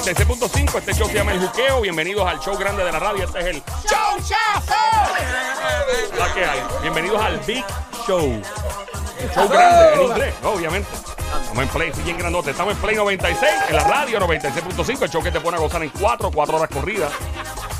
96.5. 0.00 0.78
Este 0.78 0.94
show 0.94 1.08
se 1.08 1.14
llama 1.14 1.32
El 1.32 1.40
Juqueo. 1.40 1.80
Bienvenidos 1.82 2.26
al 2.26 2.40
show 2.40 2.56
grande 2.56 2.84
de 2.84 2.92
la 2.92 2.98
radio. 2.98 3.24
Este 3.24 3.40
es 3.40 3.46
el 3.46 3.56
Show 3.56 4.18
Chazo. 4.18 4.74
¿La 6.16 6.24
hay? 6.52 6.60
Bienvenidos 6.82 7.20
al 7.20 7.38
Big 7.40 7.64
Show. 8.06 8.42
El 9.20 9.30
show 9.30 9.48
grande 9.48 9.94
en 9.94 10.02
inglés, 10.02 10.34
obviamente. 10.42 10.88
Estamos 11.42 11.62
en 11.62 11.68
Play, 11.68 11.92
bien 12.04 12.18
grandote. 12.18 12.50
Estamos 12.50 12.74
en 12.74 12.80
Play 12.80 12.96
96, 12.96 13.52
en 13.68 13.76
la 13.76 13.84
radio 13.84 14.20
96.5. 14.20 15.02
El 15.02 15.10
show 15.10 15.22
que 15.22 15.30
te 15.30 15.40
pone 15.40 15.56
a 15.56 15.60
gozar 15.60 15.82
en 15.82 15.90
4, 15.90 16.30
4 16.32 16.56
horas 16.56 16.70
corridas. 16.70 17.12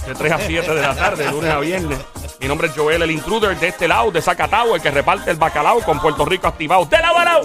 De 0.07 0.15
3 0.15 0.33
a 0.33 0.39
7 0.39 0.75
de 0.75 0.83
la 0.83 0.95
tarde, 0.95 1.25
de 1.25 1.31
lunes 1.31 1.51
a 1.51 1.59
viernes. 1.59 1.99
Mi 2.41 2.49
nombre 2.49 2.69
es 2.69 2.75
Joel, 2.75 3.03
el 3.03 3.11
intruder 3.11 3.55
de 3.59 3.69
este 3.69 3.87
lado, 3.87 4.11
de 4.11 4.23
Zacatau, 4.23 4.75
el 4.75 4.81
que 4.81 4.91
reparte 4.91 5.31
el 5.31 5.37
bacalao 5.37 5.83
con 5.83 6.01
Puerto 6.01 6.25
Rico 6.25 6.47
activado. 6.47 6.87
¡De 6.87 6.99
la 6.99 7.13
balao! 7.13 7.43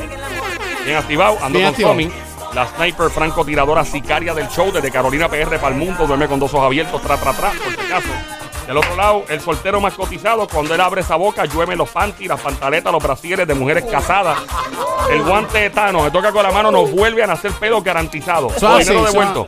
Bien 0.85 0.95
activado, 0.95 1.37
ando 1.41 1.59
Bien 1.59 1.65
con 1.65 1.73
activado. 1.73 1.95
Tommy, 1.95 2.11
la 2.53 2.67
sniper 2.67 3.09
francotiradora 3.09 3.83
sicaria 3.83 4.33
del 4.33 4.47
show 4.47 4.71
desde 4.71 4.89
Carolina 4.89 5.27
PR 5.27 5.59
para 5.59 5.75
el 5.75 5.75
mundo, 5.75 6.07
duerme 6.07 6.27
con 6.27 6.39
dos 6.39 6.53
ojos 6.53 6.67
abiertos, 6.67 7.01
tra, 7.01 7.17
tra, 7.17 7.33
tra, 7.33 7.51
por 7.51 7.75
si 7.75 7.91
acaso. 7.91 8.07
Del 8.67 8.77
otro 8.77 8.95
lado, 8.95 9.25
el 9.29 9.39
soltero 9.41 9.79
más 9.79 9.93
cotizado, 9.93 10.47
cuando 10.47 10.73
él 10.73 10.81
abre 10.81 11.01
esa 11.01 11.15
boca, 11.15 11.45
llueven 11.45 11.77
los 11.77 11.89
panties, 11.89 12.29
las 12.29 12.41
pantaletas, 12.41 12.91
los 12.91 13.03
brasieres 13.03 13.47
de 13.47 13.53
mujeres 13.53 13.85
casadas. 13.85 14.39
El 15.11 15.21
guante 15.21 15.59
de 15.59 15.69
Thanos, 15.69 16.03
me 16.03 16.11
toca 16.11 16.31
con 16.31 16.41
la 16.41 16.51
mano, 16.51 16.71
nos 16.71 16.89
vuelve 16.91 17.21
a 17.21 17.27
nacer 17.27 17.51
pelo 17.51 17.81
garantizado. 17.81 18.49
Suave, 18.57 18.83
Dinero 18.83 19.03
devuelto. 19.03 19.45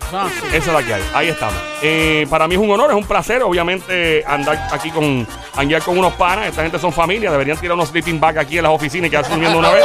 Esa 0.53 0.57
es 0.57 0.67
la 0.67 0.83
que 0.83 0.93
hay. 0.93 1.03
Ahí 1.15 1.29
estamos. 1.29 1.55
Eh, 1.81 2.27
para 2.29 2.47
mí 2.47 2.55
es 2.55 2.61
un 2.61 2.69
honor, 2.69 2.91
es 2.91 2.95
un 2.95 3.05
placer, 3.05 3.41
obviamente, 3.41 4.23
andar 4.27 4.67
aquí 4.71 4.91
con, 4.91 5.27
andar 5.55 5.81
con 5.81 5.97
unos 5.97 6.13
panas. 6.13 6.47
Esta 6.49 6.61
gente 6.61 6.77
son 6.77 6.93
familia. 6.93 7.31
Deberían 7.31 7.57
tirar 7.57 7.73
unos 7.73 7.89
sleeping 7.89 8.19
bag 8.19 8.37
aquí 8.37 8.57
en 8.57 8.63
las 8.63 8.71
oficinas 8.71 9.07
y 9.07 9.09
quedarse 9.09 9.31
durmiendo 9.31 9.57
una 9.57 9.71
vez. 9.71 9.83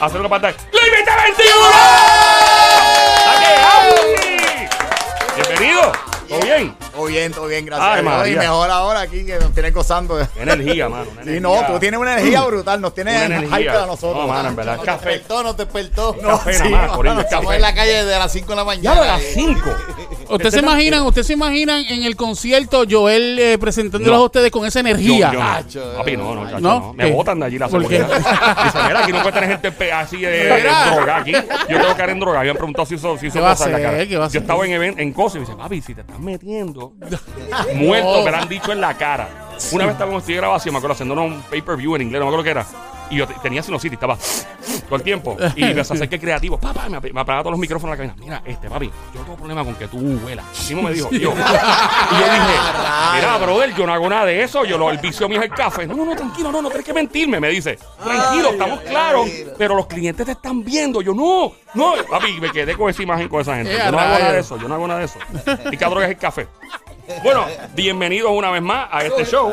Hacer 0.00 0.18
una 0.18 0.30
pantalla. 0.30 0.56
¡Límite 0.72 1.10
21! 1.36 2.11
¿Todo 6.32 6.40
bien? 6.40 6.76
Todo 6.92 7.04
bien, 7.06 7.32
todo 7.32 7.46
bien, 7.46 7.66
gracias. 7.66 7.88
Ay, 7.88 7.98
a 7.98 8.02
Dios. 8.02 8.12
María. 8.18 8.32
Y 8.32 8.36
mejor 8.38 8.70
ahora 8.70 9.00
aquí 9.00 9.24
que 9.26 9.38
nos 9.38 9.52
tienes 9.52 9.74
gozando. 9.74 10.18
Energía, 10.36 10.88
mano. 10.88 11.06
una 11.12 11.22
Sí, 11.32 11.40
no, 11.40 11.66
tú 11.66 11.78
tienes 11.78 12.00
una 12.00 12.14
energía 12.14 12.42
brutal, 12.42 12.80
nos 12.80 12.88
Una 12.90 12.94
tienes 12.94 13.22
energía. 13.22 13.56
hype 13.58 13.70
a 13.70 13.86
nosotros. 13.86 14.22
No, 14.22 14.26
mano, 14.28 14.48
en 14.48 14.56
verdad. 14.56 14.76
Nos 14.76 14.84
Café. 14.86 15.08
despertó, 15.10 15.42
nos 15.42 15.56
despertó. 15.56 16.16
Café 16.18 16.54
sí, 16.54 16.70
nada 16.70 16.86
más, 16.88 16.96
no, 16.96 17.02
café. 17.02 17.20
Estamos 17.22 17.54
en 17.54 17.60
la 17.60 17.74
calle 17.74 18.04
de 18.04 18.18
las 18.18 18.32
5 18.32 18.48
de 18.48 18.56
la 18.56 18.62
Ya 18.62 18.64
mañana. 18.66 19.00
de 19.02 19.06
las 19.08 19.22
5. 19.22 19.60
¿Ustedes 20.28 20.54
se 20.54 20.60
imaginan, 20.60 21.02
ustedes 21.02 21.26
se 21.26 21.32
imaginan 21.34 21.84
en 21.88 22.02
el 22.04 22.16
concierto 22.16 22.84
Joel 22.88 23.38
eh, 23.38 23.58
presentándolos 23.58 24.16
No. 24.16 24.22
a 24.22 24.26
ustedes 24.26 24.50
con 24.50 24.64
esa 24.66 24.80
energía? 24.80 25.32
Yo, 25.32 25.38
yo 25.38 25.40
no. 25.44 25.46
Chacho. 25.54 25.94
Papi, 25.98 26.16
no, 26.16 26.34
no, 26.34 26.44
chacho, 26.46 26.60
¿No? 26.60 26.80
no. 26.80 26.94
Me 26.94 27.04
¿Qué? 27.04 27.12
botan 27.12 27.40
de 27.40 27.46
allí 27.46 27.58
la 27.58 27.68
¿Por 27.68 27.86
qué? 27.88 27.98
seguridad. 27.98 28.64
Dice, 28.64 28.78
mira, 28.86 29.00
aquí 29.02 29.12
no 29.12 29.22
puede 29.22 29.32
tener 29.34 29.48
gente 29.50 29.72
pe- 29.72 29.92
así 29.92 30.16
de, 30.18 30.54
Mira. 30.56 30.94
droga 30.94 31.16
aquí. 31.18 31.32
Yo 31.32 31.80
tengo 31.80 31.96
que 31.96 32.02
en 32.02 32.20
droga. 32.20 32.40
Habían 32.40 32.56
preguntado 32.56 32.86
si 32.86 32.94
eso, 32.94 33.16
si 33.18 33.26
eso 33.26 33.34
¿Qué 33.34 33.40
va 33.40 33.50
a 33.50 33.52
pasa 33.52 33.64
en 33.66 33.72
la 33.72 33.76
hacer? 33.78 33.90
cara. 33.92 34.08
¿Qué 34.08 34.16
va 34.16 34.24
a 34.24 34.26
Yo 34.26 34.28
hacer? 34.28 34.40
estaba 34.42 34.66
en 34.66 34.72
event, 34.72 34.98
en 35.00 35.12
cosas 35.12 35.36
y 35.36 35.38
me 35.40 35.44
dice, 35.46 35.56
papi, 35.58 35.80
si 35.82 35.94
te 35.94 36.00
estás 36.02 36.18
metiendo, 36.18 36.92
muerto, 37.74 38.22
me 38.24 38.30
lo 38.30 38.36
han 38.36 38.48
dicho 38.48 38.72
en 38.72 38.80
la 38.80 38.96
cara. 38.96 39.28
Una 39.72 39.84
vez 39.84 39.92
estaba 39.92 40.10
en 40.10 40.14
un 40.14 40.18
estudio 40.20 40.36
de 40.36 40.40
grabación, 40.42 40.72
me 40.74 40.78
acuerdo, 40.78 40.94
haciendo 40.94 41.14
un 41.22 41.42
pay-per-view 41.42 41.96
en 41.96 42.02
inglés, 42.02 42.18
no 42.20 42.26
me 42.26 42.30
acuerdo 42.30 42.44
qué 42.44 42.50
era. 42.50 42.66
Y 43.12 43.16
yo 43.18 43.26
te- 43.26 43.34
tenía 43.34 43.62
sinusitis, 43.62 43.94
estaba 43.94 44.16
todo 44.16 44.96
el 44.96 45.02
tiempo. 45.02 45.36
Y 45.54 45.64
me 45.64 45.80
hace 45.82 46.08
que 46.08 46.18
creativo. 46.18 46.58
Papá, 46.58 46.88
me, 46.88 46.96
ap- 46.96 47.12
me 47.12 47.20
apagaba 47.20 47.42
todos 47.42 47.52
los 47.52 47.60
micrófonos 47.60 47.98
en 47.98 48.06
la 48.08 48.12
cabina. 48.14 48.24
Mira, 48.24 48.42
este, 48.44 48.68
papi, 48.70 48.86
yo 49.12 49.20
no 49.20 49.24
tengo 49.24 49.36
problema 49.36 49.64
con 49.64 49.74
que 49.74 49.86
tú 49.88 49.98
huelas. 50.24 50.44
Así 50.50 50.74
me 50.74 50.92
dijo. 50.92 51.10
Yo, 51.10 51.18
y 51.18 51.20
yo 51.20 51.30
dije, 51.30 52.58
mira, 53.16 53.38
brother, 53.38 53.74
yo 53.74 53.86
no 53.86 53.92
hago 53.92 54.08
nada 54.08 54.24
de 54.26 54.42
eso. 54.42 54.64
Yo 54.64 54.78
lo, 54.78 54.90
el 54.90 54.98
vicio 54.98 55.28
mío 55.28 55.40
es 55.40 55.44
el 55.44 55.54
café. 55.54 55.86
No, 55.86 55.94
no, 55.94 56.04
no, 56.06 56.16
tranquilo, 56.16 56.50
no, 56.50 56.62
no 56.62 56.68
tienes 56.68 56.86
que 56.86 56.92
mentirme. 56.94 57.38
Me 57.38 57.48
dice, 57.48 57.78
tranquilo, 58.02 58.50
estamos 58.50 58.80
claros. 58.80 59.28
Pero 59.58 59.74
los 59.76 59.86
clientes 59.86 60.24
te 60.26 60.32
están 60.32 60.64
viendo. 60.64 61.02
Yo, 61.02 61.12
no, 61.14 61.52
no. 61.74 61.94
Papi, 62.10 62.40
me 62.40 62.50
quedé 62.50 62.74
con 62.76 62.88
esa 62.90 63.02
imagen 63.02 63.28
con 63.28 63.40
esa 63.42 63.56
gente. 63.56 63.74
Eh, 63.74 63.78
Yo 63.84 63.92
no 63.92 63.98
hago 64.00 64.18
nada 64.18 64.32
de 64.32 64.40
eso. 64.40 64.56
Yo 64.58 64.68
no 64.68 64.74
hago 64.74 64.86
nada 64.88 65.00
de 65.00 65.04
eso. 65.06 65.18
Y 65.70 65.76
cada 65.76 65.90
droga 65.90 66.06
es 66.06 66.12
el 66.12 66.18
café. 66.18 66.46
Bueno, 67.22 67.44
bienvenidos 67.74 68.30
una 68.32 68.50
vez 68.50 68.62
más 68.62 68.88
a 68.90 69.02
este 69.04 69.24
show. 69.26 69.52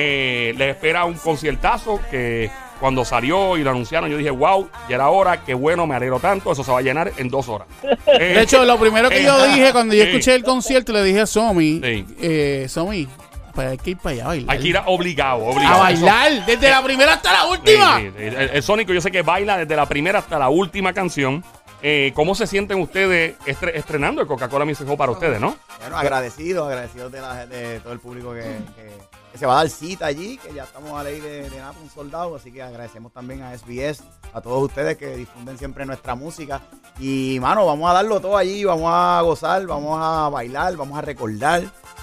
Eh, 0.00 0.54
les 0.56 0.76
espera 0.76 1.04
un 1.06 1.14
conciertazo 1.14 1.98
que 2.10 2.50
cuando 2.80 3.04
salió 3.04 3.56
y 3.56 3.62
lo 3.62 3.70
anunciaron, 3.70 4.08
yo 4.10 4.16
dije, 4.16 4.30
wow, 4.30 4.68
ya 4.88 4.94
era 4.96 5.08
hora, 5.08 5.44
qué 5.44 5.54
bueno, 5.54 5.86
me 5.86 5.94
alegro 5.94 6.20
tanto, 6.20 6.52
eso 6.52 6.62
se 6.64 6.70
va 6.72 6.78
a 6.78 6.82
llenar 6.82 7.12
en 7.16 7.28
dos 7.28 7.48
horas. 7.48 7.68
Eh, 8.06 8.34
De 8.34 8.42
hecho, 8.42 8.64
lo 8.64 8.78
primero 8.78 9.08
que 9.10 9.22
yo 9.22 9.44
eh, 9.44 9.48
dije 9.48 9.72
cuando 9.72 9.94
yo 9.94 10.02
escuché 10.02 10.34
el 10.34 10.42
concierto, 10.42 10.92
le 10.92 11.02
dije 11.04 11.20
a 11.20 11.26
Somi, 11.26 11.80
Sí. 11.84 12.06
eh, 12.20 12.66
Somi, 12.68 13.06
pues 13.54 13.68
hay 13.68 13.78
que 13.78 13.90
ir 13.90 13.96
para 13.98 14.14
allá 14.14 14.24
a 14.24 14.28
bailar. 14.28 14.56
Hay 14.56 14.62
que 14.62 14.68
ir 14.68 14.76
a- 14.78 14.84
obligado, 14.86 15.44
obligado. 15.44 15.82
a 15.84 15.90
Eso- 15.92 16.04
bailar, 16.06 16.46
desde 16.46 16.70
la 16.70 16.82
primera 16.82 17.12
hasta 17.14 17.32
la 17.32 17.46
última. 17.46 18.00
El, 18.00 18.34
el 18.34 18.62
Sónico 18.62 18.92
yo 18.92 19.00
sé 19.00 19.10
que 19.10 19.22
baila 19.22 19.58
desde 19.58 19.76
la 19.76 19.86
primera 19.86 20.20
hasta 20.20 20.38
la 20.38 20.48
última 20.48 20.92
canción. 20.92 21.44
Eh, 21.82 22.10
¿Cómo 22.14 22.34
se 22.34 22.46
sienten 22.48 22.80
ustedes 22.80 23.36
estre- 23.46 23.72
estrenando 23.74 24.20
el 24.20 24.26
Coca-Cola 24.26 24.64
Music 24.64 24.84
Hall 24.88 24.96
para 24.96 25.12
ustedes, 25.12 25.40
no? 25.40 25.56
Bueno, 25.80 25.96
agradecidos, 25.96 26.66
agradecidos 26.66 27.12
de, 27.12 27.20
la- 27.20 27.46
de 27.46 27.78
todo 27.80 27.92
el 27.92 28.00
público 28.00 28.32
que, 28.34 28.40
que- 28.40 29.17
se 29.34 29.46
va 29.46 29.54
a 29.54 29.56
dar 29.56 29.70
cita 29.70 30.06
allí, 30.06 30.38
que 30.38 30.52
ya 30.52 30.64
estamos 30.64 30.92
a 30.92 31.02
ley 31.02 31.20
de, 31.20 31.48
de 31.48 31.62
un 31.82 31.90
soldado, 31.90 32.36
así 32.36 32.50
que 32.52 32.62
agradecemos 32.62 33.12
también 33.12 33.42
a 33.42 33.56
SBS, 33.56 34.02
a 34.32 34.40
todos 34.40 34.62
ustedes 34.64 34.96
que 34.96 35.16
difunden 35.16 35.58
siempre 35.58 35.84
nuestra 35.86 36.14
música. 36.14 36.62
Y, 36.98 37.38
mano, 37.40 37.66
vamos 37.66 37.90
a 37.90 37.94
darlo 37.94 38.20
todo 38.20 38.36
allí, 38.36 38.64
vamos 38.64 38.90
a 38.92 39.20
gozar, 39.22 39.66
vamos 39.66 39.98
a 40.00 40.28
bailar, 40.28 40.76
vamos 40.76 40.98
a 40.98 41.02
recordar, 41.02 41.62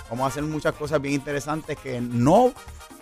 vamos 0.10 0.26
a 0.26 0.28
hacer 0.28 0.44
muchas 0.44 0.74
cosas 0.74 1.02
bien 1.02 1.16
interesantes 1.16 1.78
que 1.78 2.00
no, 2.00 2.54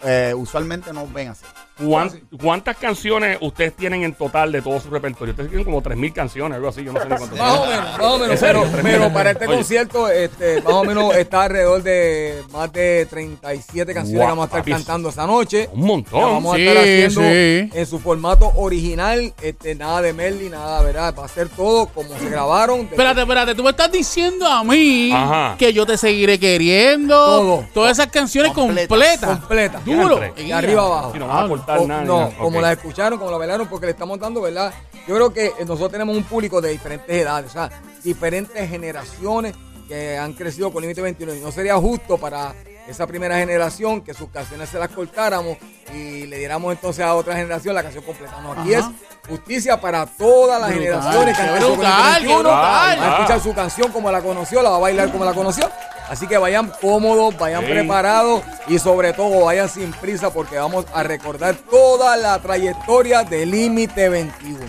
eh, 0.04 0.34
usualmente 0.36 0.94
no 0.94 1.08
ven 1.08 1.30
hacer. 1.30 1.63
¿Cuán- 1.78 2.22
¿Cuántas 2.42 2.78
canciones 2.78 3.38
ustedes 3.42 3.76
tienen 3.76 4.04
en 4.04 4.14
total 4.14 4.52
de 4.52 4.62
todo 4.62 4.80
su 4.80 4.90
repertorio? 4.92 5.32
Ustedes 5.32 5.50
tienen 5.50 5.66
como 5.66 5.82
3.000 5.82 6.14
canciones, 6.14 6.56
algo 6.58 6.70
así, 6.70 6.84
yo 6.84 6.94
no 6.94 7.00
sé 7.02 7.10
ni 7.10 7.16
cuántas. 7.16 7.40
Más 7.40 7.58
o 7.60 7.66
menos, 7.68 7.92
más 7.98 8.02
o 8.02 8.18
menos. 8.20 8.40
Pero, 8.40 8.64
pero 8.84 9.14
para 9.14 9.32
este 9.32 9.48
Oye. 9.48 9.56
concierto, 9.56 10.08
este, 10.10 10.62
más 10.62 10.74
o 10.74 10.84
menos 10.84 11.16
está 11.16 11.44
alrededor 11.44 11.82
de 11.82 12.44
más 12.52 12.72
de 12.72 13.08
37 13.10 13.94
canciones 13.94 14.18
Guau, 14.20 14.28
que 14.28 14.30
vamos 14.32 14.44
a 14.44 14.46
estar 14.46 14.62
papi. 14.62 14.72
cantando 14.72 15.10
esta 15.10 15.26
noche. 15.26 15.70
Un 15.74 15.86
montón. 15.88 16.22
vamos 16.22 16.54
a 16.54 16.58
Sí, 16.58 16.68
estar 16.68 16.84
haciendo 16.84 17.22
sí. 17.22 17.70
en 17.80 17.86
su 17.88 18.00
formato 18.00 18.52
original, 18.56 19.34
este, 19.42 19.74
nada 19.76 20.02
de 20.04 20.14
Merly, 20.14 20.50
nada, 20.50 20.82
¿verdad? 20.84 21.14
Va 21.18 21.26
a 21.26 21.28
ser 21.28 21.50
todo 21.50 21.88
como 21.88 22.10
se 22.20 22.30
grabaron. 22.30 22.82
Espérate, 22.82 23.22
espérate, 23.22 23.56
tú 23.56 23.64
me 23.64 23.72
estás 23.72 23.92
diciendo 23.92 24.46
a 24.48 24.64
mí 24.64 25.12
Ajá. 25.12 25.56
que 25.58 25.74
yo 25.74 25.86
te 25.88 25.98
seguiré 25.98 26.40
queriendo. 26.40 27.16
Todo. 27.16 27.66
Todas 27.74 27.94
esas 27.98 28.08
canciones 28.12 28.52
Completas. 28.54 28.88
completas. 28.90 29.40
Completa. 29.40 29.82
Duro. 29.86 30.20
De 30.20 30.54
arriba 30.54 30.84
abajo. 30.86 31.12
Y 31.16 31.20
no 31.20 31.26
O- 31.68 31.88
nada. 31.88 32.04
no, 32.04 32.32
como 32.40 32.60
la 32.62 32.72
escucharon, 32.74 33.18
como 33.20 33.32
la 33.32 33.38
bailaron, 33.38 33.68
porque 33.68 33.86
le 33.88 33.92
estamos 33.94 34.20
dando, 34.20 34.42
¿verdad? 34.42 34.74
Yo 35.08 35.16
creo 35.16 35.34
que 35.34 35.52
nosotros 35.66 35.92
tenemos 35.92 36.16
un 36.16 36.24
público 36.24 36.62
de 36.62 36.70
diferentes 36.70 37.16
edades, 37.16 37.50
o 37.50 37.54
sea, 37.54 37.70
diferentes 38.04 38.70
generaciones 38.70 39.54
que 39.88 40.18
han 40.18 40.34
crecido 40.34 40.72
con 40.72 40.82
Límite 40.82 41.02
21. 41.02 41.36
Y 41.36 41.40
no 41.42 41.52
sería 41.52 41.76
justo 41.76 42.18
para 42.18 42.54
esa 42.88 43.06
primera 43.08 43.38
generación 43.38 44.02
que 44.02 44.14
sus 44.14 44.30
canciones 44.30 44.70
se 44.70 44.78
las 44.80 44.90
cortáramos 44.90 45.58
y 45.94 46.26
le 46.26 46.38
diéramos 46.38 46.74
entonces 46.74 47.04
a 47.04 47.16
otra 47.16 47.36
generación 47.36 47.76
la 47.76 47.84
canción 47.84 48.04
completa. 48.04 48.40
No, 48.42 48.54
aquí 48.54 48.74
Ajá. 48.74 48.90
es 49.24 49.30
justicia 49.30 49.80
para 49.80 50.06
todas 50.06 50.60
las 50.62 50.72
generaciones 50.72 51.36
que 51.36 51.42
han 51.44 51.50
crecido 51.50 51.76
con 51.76 51.80
Límite 51.80 51.92
brutal, 51.92 52.14
qué 52.22 52.28
21. 52.28 52.40
brutal. 52.40 52.60
Va 52.64 52.92
a 52.92 53.16
escuchar 53.16 53.40
su 53.42 53.54
canción 53.54 53.92
como 53.92 54.12
la 54.12 54.22
conoció, 54.22 54.62
la 54.62 54.70
va 54.70 54.76
a 54.78 54.80
bailar 54.80 55.12
como 55.12 55.26
la 55.26 55.34
conoció. 55.34 55.70
Así 56.14 56.28
que 56.28 56.38
vayan 56.38 56.72
cómodos, 56.80 57.36
vayan 57.38 57.66
Sí. 57.66 57.72
preparados 57.72 58.44
y 58.68 58.78
sobre 58.78 59.14
todo 59.14 59.46
vayan 59.46 59.68
sin 59.68 59.92
prisa 59.94 60.32
porque 60.32 60.58
vamos 60.58 60.86
a 60.94 61.02
recordar 61.02 61.56
toda 61.56 62.16
la 62.18 62.40
trayectoria 62.40 63.24
de 63.24 63.48
Límite 63.48 64.10
21. 64.10 64.60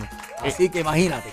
Así 0.43 0.71
que 0.71 0.81
imagínate. 0.81 1.28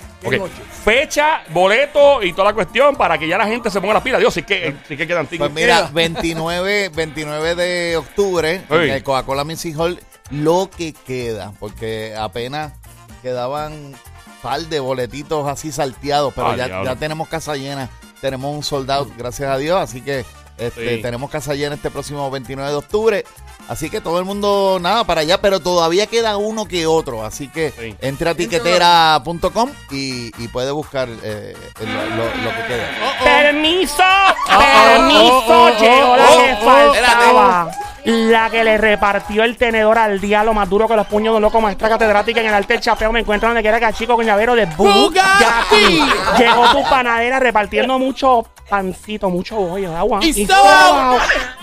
Fecha, 0.84 1.42
boleto 1.50 2.22
y 2.24 2.34
toda 2.34 2.50
la 2.50 2.54
cuestión 2.54 2.96
para 2.98 3.18
que 3.18 3.26
ya 3.28 3.38
la 3.38 3.48
gente 3.48 3.70
se 3.72 3.80
ponga 3.80 3.94
las 3.96 4.04
pilas. 4.04 4.20
Dios, 4.20 4.34
sí 4.34 4.44
que, 4.44 4.76
sí 4.88 4.98
que 4.98 5.08
quedan 5.08 5.28
tickets. 5.28 5.50
Pues 5.50 5.54
mira, 5.54 5.90
29, 5.94 6.90
29 6.90 7.56
de 7.56 7.98
octubre, 7.98 8.62
en 8.70 8.82
el 8.90 9.04
Coca-Cola 9.04 9.46
Music 9.46 9.76
Hall, 9.80 9.98
lo 10.30 10.70
que 10.70 10.92
queda, 10.94 11.54
porque 11.60 12.14
apenas 12.18 12.74
quedaban 13.22 13.94
par 14.42 14.60
de 14.62 14.80
boletitos 14.82 15.48
así 15.48 15.72
salteados, 15.72 16.34
pero 16.34 16.48
Ah, 16.48 16.56
ya, 16.58 16.84
ya 16.84 16.96
tenemos 16.98 17.28
casa 17.30 17.56
llena, 17.56 17.90
tenemos 18.22 18.56
un 18.56 18.64
soldado, 18.64 19.08
gracias 19.18 19.50
a 19.50 19.58
Dios, 19.58 19.80
así 19.82 20.02
que 20.02 20.24
este, 20.58 20.98
Sí. 20.98 21.02
tenemos 21.02 21.30
casa 21.32 21.56
llena 21.56 21.74
este 21.76 21.90
próximo 21.90 22.30
29 22.30 22.70
de 22.70 22.76
octubre. 22.78 23.26
Así 23.68 23.90
que 23.90 24.02
todo 24.02 24.20
el 24.20 24.26
mundo, 24.26 24.78
nada, 24.82 25.06
para 25.06 25.22
allá, 25.22 25.40
pero 25.42 25.60
todavía 25.60 26.06
queda 26.08 26.36
uno 26.38 26.66
que 26.66 26.86
otro. 26.86 27.26
Así 27.26 27.48
que 27.48 27.72
Sí. 27.72 27.96
entre 28.02 28.30
a 28.30 28.36
tiquetera.com 28.36 29.72
y, 29.92 30.32
y 30.44 30.48
puede 30.50 30.72
buscar 30.72 31.08
eh, 31.24 31.56
lo, 31.80 32.26
lo 32.44 32.56
que 32.56 32.66
queda. 32.68 32.90
Permiso, 33.24 34.04
oh, 34.04 34.60
permiso, 34.60 35.24
oh, 35.48 35.66
oh, 35.66 35.80
llegó 35.80 36.18
la 36.18 36.30
oh, 36.30 36.42
que 36.44 36.54
oh, 36.54 36.66
faltaba. 36.66 37.72
La 38.06 38.50
que 38.50 38.64
le 38.64 38.78
repartió 38.78 39.44
el 39.44 39.58
tenedor 39.58 39.98
al 39.98 40.20
diablo 40.20 40.54
más 40.54 40.68
duro 40.70 40.88
que 40.88 40.96
los 40.96 41.06
puños 41.08 41.34
de 41.34 41.36
un 41.38 41.42
loco 41.42 41.62
maestra 41.62 41.88
catedrática 41.90 42.40
en 42.42 42.48
el 42.48 42.54
arte 42.54 42.74
del 42.74 42.82
chapeo. 42.82 43.12
Me 43.12 43.20
encuentro 43.20 43.48
donde 43.50 43.62
quiera 43.62 43.80
que 43.80 43.94
chico 43.94 44.16
con 44.16 44.26
llavero 44.26 44.56
de 44.56 44.66
Bugatti. 44.66 46.02
Llegó 46.38 46.72
tu 46.72 46.84
panadera 46.90 47.40
repartiendo 47.40 48.00
mucho 48.00 48.46
pancito, 48.70 49.30
mucho 49.30 49.56
bollo 49.58 49.92
de 49.92 49.96
agua. 49.98 50.20
Y 50.24 50.42
Y. 50.42 50.48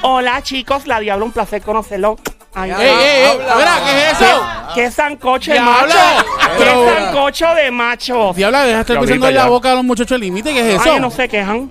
Hola 0.02 0.42
chicos, 0.42 0.86
la 0.86 1.00
diablo, 1.00 1.24
un 1.24 1.32
placer 1.32 1.60
conocerlo. 1.62 2.16
Ay, 2.54 2.70
Ya, 2.70 2.82
¡Ey, 2.82 2.88
ey, 2.88 3.24
ey! 3.24 3.38
habla. 3.50 3.78
¿qué 3.84 4.10
es 4.10 4.12
eso? 4.22 4.46
¿Qué 4.74 4.90
sancocho 4.90 5.52
de 5.52 5.60
macho? 5.60 5.98
¿Qué 6.56 6.64
sancocho 6.94 7.54
de 7.54 7.70
macho? 7.70 8.32
Diabla, 8.34 8.64
deja 8.64 8.74
de 8.76 8.80
estar 8.80 9.00
pisando 9.00 9.28
en 9.28 9.34
la 9.34 9.42
ya. 9.42 9.48
boca 9.48 9.72
a 9.72 9.74
los 9.74 9.84
muchachos 9.84 10.18
límite. 10.18 10.52
¿Qué 10.54 10.60
es 10.74 10.80
eso? 10.80 10.92
Ay, 10.92 11.00
no 11.00 11.10
se 11.10 11.28
quejan. 11.28 11.70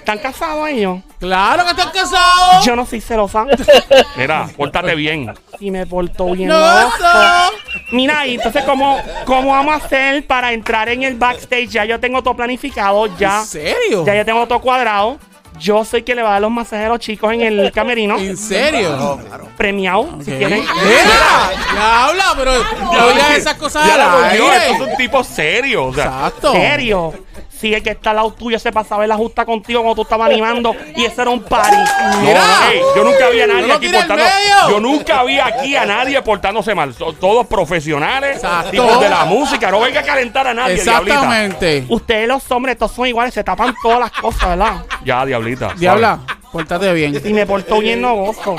¿Están 0.00 0.18
casados 0.18 0.68
ellos? 0.68 0.98
Claro 1.18 1.62
que 1.64 1.70
están 1.70 1.90
casados. 1.90 2.64
Yo 2.64 2.74
no 2.74 2.86
soy 2.86 3.00
celosa. 3.00 3.44
Mira, 4.16 4.48
pórtate 4.56 4.94
bien. 4.94 5.32
Y 5.60 5.70
me 5.70 5.86
portó 5.86 6.32
bien. 6.32 6.48
No, 6.48 6.58
loco. 6.58 6.92
no. 7.02 7.50
Mira, 7.92 8.26
y 8.26 8.34
entonces, 8.36 8.64
¿cómo, 8.64 9.00
¿cómo 9.26 9.50
vamos 9.52 9.74
a 9.74 9.84
hacer 9.84 10.26
para 10.26 10.52
entrar 10.52 10.88
en 10.88 11.02
el 11.02 11.14
backstage? 11.16 11.68
Ya 11.68 11.84
yo 11.84 12.00
tengo 12.00 12.22
todo 12.22 12.34
planificado, 12.34 13.06
ya. 13.18 13.40
¿En 13.40 13.46
serio? 13.46 14.04
Ya 14.06 14.14
yo 14.14 14.24
tengo 14.24 14.46
todo 14.48 14.60
cuadrado. 14.60 15.18
Yo 15.58 15.84
soy 15.84 16.02
que 16.04 16.14
le 16.14 16.22
va 16.22 16.30
a 16.30 16.32
dar 16.32 16.42
los 16.42 16.50
masajes 16.50 16.86
a 16.86 16.88
los 16.88 17.00
chicos 17.00 17.34
en 17.34 17.42
el 17.42 17.70
camerino. 17.72 18.16
¿En 18.18 18.36
serio? 18.36 19.18
Premiado, 19.58 20.08
si 20.24 20.30
quieren. 20.30 20.60
Mira, 20.60 21.50
diabla, 21.72 22.24
pero 22.36 22.52
no 22.92 23.08
digas 23.10 23.36
esas 23.36 23.54
cosas 23.56 23.86
Ya 23.86 23.94
al 23.94 23.98
la 24.22 24.28
aire. 24.30 24.46
Esto 24.70 24.84
es 24.84 24.90
un 24.92 24.96
tipo 24.96 25.22
serio. 25.22 25.86
O 25.86 25.94
sea, 25.94 26.04
Exacto. 26.04 26.52
serio. 26.52 27.12
Si 27.60 27.74
el 27.74 27.82
que 27.82 27.90
está 27.90 28.10
al 28.10 28.16
lado 28.16 28.32
tuyo 28.32 28.58
se 28.58 28.72
pasaba 28.72 29.06
la 29.06 29.16
justa 29.16 29.44
contigo 29.44 29.82
cuando 29.82 29.96
tú 29.96 30.02
estabas 30.02 30.30
animando 30.30 30.74
y 30.96 31.04
ese 31.04 31.20
era 31.20 31.30
un 31.30 31.42
party. 31.42 31.76
Mira. 32.22 32.42
No, 32.42 32.96
yo 32.96 33.04
nunca 33.04 33.28
vi 33.28 33.40
a 33.42 33.46
nadie 33.46 33.66
No 33.66 33.74
aquí 33.74 33.88
medio. 33.88 34.70
Yo 34.70 34.80
nunca 34.80 35.22
vi 35.24 35.38
aquí 35.38 35.76
a 35.76 35.84
nadie 35.84 36.22
portándose 36.22 36.74
mal. 36.74 36.94
Son 36.94 37.14
todos 37.16 37.46
profesionales, 37.46 38.36
Exacto. 38.36 38.70
tipos 38.70 39.00
de 39.00 39.08
la 39.10 39.24
música. 39.26 39.70
No 39.70 39.80
venga 39.80 40.00
a 40.00 40.02
calentar 40.02 40.46
a 40.46 40.54
nadie, 40.54 40.82
diablita. 40.82 41.14
Exactamente. 41.16 41.84
Ustedes 41.88 42.28
los 42.28 42.50
hombres, 42.50 42.78
todos 42.78 42.92
son 42.92 43.06
iguales, 43.06 43.34
se 43.34 43.44
tapan 43.44 43.74
todas 43.82 44.00
las 44.00 44.10
cosas, 44.12 44.48
¿verdad? 44.50 44.84
Ya, 45.04 45.26
diablita. 45.26 45.74
Diabla, 45.76 46.20
pórtate 46.50 46.92
bien. 46.94 47.20
Y 47.22 47.32
me 47.34 47.44
portó 47.44 47.80
bien 47.80 48.00
no 48.00 48.14
gozo. 48.14 48.56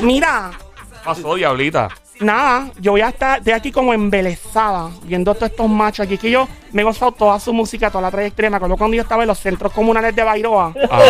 Mira, 0.00 0.50
¿Qué 0.52 0.96
pasó, 1.04 1.34
diablita? 1.34 1.88
Nada, 2.20 2.70
yo 2.80 2.92
voy 2.92 3.00
a 3.02 3.08
estar 3.08 3.42
de 3.42 3.52
aquí 3.52 3.70
como 3.72 3.92
embelesada 3.94 4.90
viendo 5.02 5.34
todos 5.34 5.50
estos 5.50 5.68
machos 5.68 6.06
aquí. 6.06 6.16
Que 6.18 6.30
yo 6.30 6.48
me 6.72 6.82
he 6.82 6.84
gozado 6.84 7.12
toda 7.12 7.38
su 7.40 7.52
música, 7.52 7.90
toda 7.90 8.02
la 8.02 8.10
trayectoria. 8.10 8.50
Me 8.50 8.56
acuerdo 8.56 8.76
cuando 8.76 8.96
yo 8.96 9.02
estaba 9.02 9.22
en 9.22 9.28
los 9.28 9.38
centros 9.38 9.72
comunales 9.72 10.14
de 10.14 10.22
Bairoa. 10.22 10.72
Ah, 10.90 11.02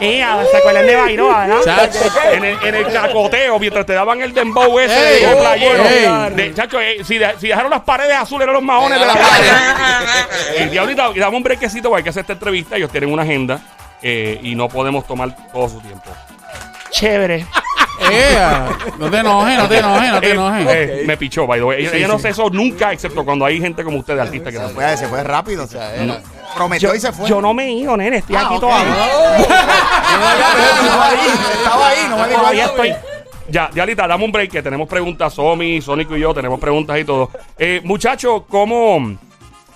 Eh, 0.00 0.22
¿Se 0.50 0.56
acuerdan 0.58 0.86
de 0.86 0.94
Bairoa, 0.96 1.46
verdad? 1.46 1.60
Chacho. 1.64 1.98
en, 2.32 2.44
el, 2.44 2.58
en 2.62 2.74
el 2.74 2.92
cacoteo, 2.92 3.58
mientras 3.58 3.86
te 3.86 3.94
daban 3.94 4.20
el 4.20 4.32
dembow 4.34 4.78
ese 4.78 5.16
Ey, 5.16 5.24
de 5.24 5.34
oh, 5.34 5.38
playero. 5.40 5.84
ey. 5.84 6.34
De- 6.34 6.54
chacho, 6.54 6.80
eh, 6.80 6.98
si, 7.04 7.16
de- 7.18 7.34
si 7.38 7.48
dejaron 7.48 7.70
las 7.70 7.80
paredes 7.82 8.16
azules, 8.16 8.42
eran 8.44 8.54
los 8.54 8.62
maones 8.62 9.00
de 9.00 9.06
la 9.06 9.12
playa. 9.14 10.28
y 10.60 10.68
diablita, 10.68 11.10
y 11.14 11.18
dame 11.18 11.36
un 11.38 11.42
brequecito, 11.42 11.88
porque 11.88 11.98
hay 12.00 12.04
que 12.04 12.10
hacer 12.10 12.20
esta 12.22 12.34
entrevista. 12.34 12.76
Ellos 12.76 12.90
tienen 12.90 13.10
una 13.12 13.22
agenda 13.22 13.60
eh, 14.02 14.38
y 14.42 14.54
no 14.54 14.68
podemos 14.68 15.06
tomar 15.06 15.34
todo 15.52 15.68
su 15.68 15.80
tiempo. 15.80 16.10
Chévere. 16.90 17.46
Ea, 18.10 18.68
no 18.98 19.10
te 19.10 19.18
enojes, 19.18 19.58
no 19.58 19.68
te 19.68 19.78
enojes, 19.78 20.12
no 20.12 20.20
te 20.20 20.26
Eh, 20.28 20.32
enojes. 20.32 20.66
eh, 20.68 21.04
Me 21.06 21.16
pichó, 21.16 21.46
by 21.46 21.58
the 21.60 21.64
way. 21.64 21.80
Ella, 21.86 21.96
ella 21.96 22.08
no 22.08 22.14
hace 22.14 22.28
eso 22.30 22.50
nunca, 22.50 22.92
excepto 22.92 23.24
cuando 23.24 23.44
hay 23.44 23.60
gente 23.60 23.82
como 23.84 23.98
ustedes, 23.98 24.20
artistas 24.20 24.52
que 24.52 24.58
no. 24.58 24.68
Fue, 24.70 24.96
se 24.96 25.06
fue 25.08 25.22
rápido. 25.24 25.64
o 25.64 25.66
sea, 25.66 25.92
prometió 26.54 26.90
Yo, 26.90 26.94
y 26.94 27.00
se 27.00 27.12
fue. 27.12 27.28
yo 27.28 27.40
no 27.40 27.52
me 27.54 27.66
he 27.66 27.72
ido, 27.72 27.96
nene. 27.96 28.18
Estoy 28.18 28.36
aquí 28.36 28.58
todavía. 28.60 28.94
Estaba 30.06 31.08
ahí, 31.08 31.18
estaba 31.58 31.88
ahí, 31.88 31.98
no 32.08 32.16
me 32.18 32.28
dijo 32.28 32.40
Todavía 32.40 32.64
algo. 32.64 32.82
estoy. 32.82 32.96
Ya, 33.48 33.70
Dialita, 33.72 34.08
dame 34.08 34.24
un 34.24 34.32
break, 34.32 34.50
que 34.50 34.62
tenemos 34.62 34.88
preguntas, 34.88 35.32
Somi, 35.34 35.80
Sónico 35.80 36.16
y 36.16 36.20
yo, 36.20 36.34
tenemos 36.34 36.58
preguntas 36.58 36.98
y 36.98 37.04
todo. 37.04 37.30
Eh, 37.58 37.80
Muchachos, 37.84 38.42
¿cómo, 38.48 39.16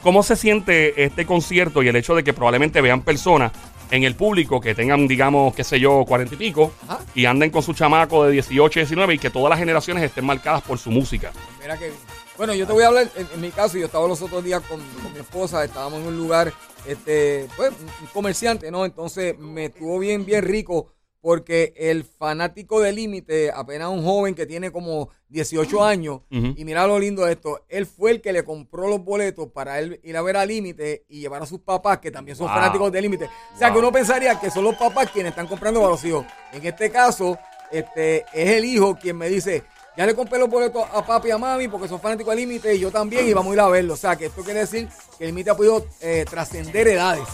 ¿cómo 0.02 0.22
se 0.25 0.34
siente 0.34 1.05
este 1.05 1.25
concierto 1.25 1.81
y 1.82 1.88
el 1.88 1.94
hecho 1.96 2.14
de 2.17 2.25
que 2.25 2.32
probablemente 2.32 2.81
vean 2.81 3.02
personas 3.02 3.52
en 3.90 4.04
el 4.04 4.14
público 4.14 4.60
que 4.60 4.75
tengan, 4.75 5.06
digamos, 5.08 5.54
qué 5.54 5.64
sé 5.64 5.81
yo, 5.81 6.04
cuarenta 6.06 6.34
y 6.34 6.38
pico, 6.38 6.72
Ajá. 6.88 7.00
y 7.14 7.26
anden 7.26 7.50
con 7.50 7.62
su 7.62 7.75
chamaco 7.75 8.25
de 8.25 8.32
18, 8.32 8.81
19 8.81 9.14
y 9.14 9.19
que 9.19 9.31
todas 9.31 9.50
las 9.50 9.58
generaciones 9.58 10.02
estén 10.04 10.25
marcadas 10.25 10.62
por 10.62 10.78
su 10.78 10.90
música? 10.90 11.32
Mira 11.60 11.78
que 11.78 11.92
bueno, 12.37 12.54
yo 12.54 12.66
te 12.66 12.72
voy 12.72 12.84
a 12.84 12.87
hablar 12.87 13.06
en, 13.16 13.28
en 13.34 13.40
mi 13.42 13.50
caso. 13.50 13.76
Yo 13.76 13.84
estaba 13.84 14.08
los 14.08 14.22
otros 14.22 14.42
días 14.42 14.62
con, 14.62 14.81
con 15.02 15.12
mi 15.12 15.19
esposa, 15.19 15.62
estábamos 15.62 16.00
en 16.00 16.06
un 16.06 16.16
lugar, 16.16 16.50
este, 16.87 17.46
pues, 17.54 17.70
un 17.70 17.87
un 17.87 18.06
comerciante, 18.14 18.70
¿no? 18.70 18.87
Entonces 18.87 19.38
me 19.38 19.66
estuvo 19.66 19.98
bien, 19.98 20.25
bien 20.25 20.43
rico 20.43 20.88
porque 21.20 21.75
el 21.76 22.05
fanático 22.05 22.81
de 22.81 22.93
Límite, 22.93 23.50
apenas 23.55 23.88
un 23.90 24.02
joven 24.05 24.34
que 24.34 24.46
tiene 24.46 24.72
como 24.72 25.11
18 25.28 25.84
años, 25.84 26.20
y 26.31 26.64
mira 26.64 26.87
lo 26.87 26.99
lindo 26.99 27.25
de 27.26 27.32
esto, 27.32 27.64
él 27.69 27.84
fue 27.87 28.11
el 28.12 28.20
que 28.20 28.32
le 28.32 28.43
compró 28.44 28.88
los 28.88 29.05
boletos 29.05 29.49
para 29.52 29.78
él 29.78 30.00
ir 30.02 30.17
a 30.17 30.22
ver 30.22 30.37
a 30.37 30.46
Límite 30.46 31.05
y 31.08 31.20
llevar 31.20 31.43
a 31.43 31.46
sus 31.46 31.61
papás, 31.61 31.99
que 31.99 32.11
también 32.11 32.37
son 32.37 32.46
Wow. 32.46 32.56
fanáticos 32.56 32.90
de 32.93 33.02
Límite. 33.02 33.28
O 33.55 33.58
sea, 33.58 33.72
que 33.72 33.78
uno 33.78 33.93
pensaría 33.93 34.40
que 34.40 34.50
son 34.50 34.64
los 34.64 34.75
papás 34.76 35.11
quienes 35.11 35.31
están 35.31 35.46
comprando 35.46 35.81
para 35.81 35.93
los 35.93 36.05
hijos. 36.05 36.25
En 36.52 36.64
este 36.67 36.90
caso, 36.90 37.38
este, 37.70 38.25
es 38.32 38.50
el 38.56 38.64
hijo 38.64 38.96
quien 38.96 39.17
me 39.19 39.28
dice, 39.28 39.62
ya 39.96 40.06
le 40.06 40.14
compré 40.14 40.38
los 40.38 40.49
boletos 40.49 40.82
a 40.93 41.05
papi 41.05 41.28
y 41.28 41.31
a 41.32 41.38
mami 41.38 41.69
porque 41.69 41.87
son 41.87 42.00
fanáticos 42.00 42.34
de 42.34 42.40
Límite 42.40 42.75
y 42.75 42.78
yo 42.81 42.90
también 42.90 43.28
y 43.28 43.32
vamos 43.34 43.50
a 43.50 43.55
ir 43.55 43.61
a 43.61 43.69
verlo. 43.69 43.94
O 43.94 43.96
sea, 43.99 44.17
que 44.17 44.26
esto 44.26 44.43
quiere 44.43 44.61
decir 44.61 44.88
que 45.19 45.25
el 45.25 45.31
Límite 45.31 45.50
ha 45.50 45.55
podido 45.56 45.84
eh, 46.00 46.25
trascender 46.28 46.88
edades. 46.88 47.25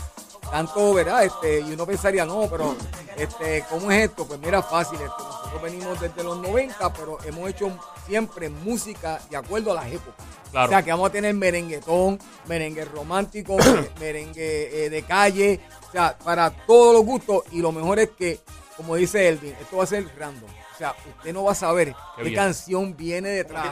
Tanto, 0.51 0.95
¿verdad? 0.95 1.25
Este, 1.25 1.61
y 1.61 1.73
uno 1.73 1.85
pensaría, 1.87 2.25
no, 2.25 2.49
pero, 2.49 2.77
este, 3.17 3.65
¿cómo 3.69 3.91
es 3.91 4.09
esto? 4.11 4.27
Pues 4.27 4.39
mira, 4.41 4.63
fácil. 4.63 4.95
este, 5.01 5.23
nosotros 5.23 5.63
venimos 5.63 6.01
desde 6.01 6.23
los 6.23 6.39
90, 6.39 6.93
pero 6.93 7.19
hemos 7.25 7.51
hecho 7.51 7.71
siempre 8.07 8.49
música 8.49 9.21
de 9.29 9.37
acuerdo 9.37 9.73
a 9.73 9.75
las 9.75 9.87
épocas. 9.93 10.25
Claro. 10.53 10.67
O 10.67 10.69
sea, 10.71 10.83
que 10.83 10.91
vamos 10.93 11.09
a 11.09 11.13
tener 11.13 11.35
merenguetón, 11.35 12.19
merengue 12.47 12.85
romántico, 12.85 13.57
mere- 13.59 13.91
merengue 13.99 14.87
eh, 14.87 14.91
de 14.91 15.03
calle, 15.03 15.61
o 15.89 15.93
sea, 15.93 16.17
para 16.17 16.51
todos 16.51 16.95
los 16.95 17.05
gustos. 17.05 17.43
Y 17.51 17.61
lo 17.61 17.73
mejor 17.73 17.99
es 17.99 18.11
que, 18.17 18.41
como 18.77 18.95
dice 18.95 19.29
Elvin, 19.29 19.55
esto 19.61 19.77
va 19.79 19.85
a 19.85 19.87
ser 19.89 20.07
random. 20.17 20.49
O 20.77 20.79
sea, 20.79 20.95
usted 21.17 21.33
no 21.33 21.43
va 21.43 21.53
a 21.53 21.55
saber 21.55 21.95
qué, 22.23 22.35
canción 22.35 22.95
viene 22.95 23.31
detrás. 23.31 23.69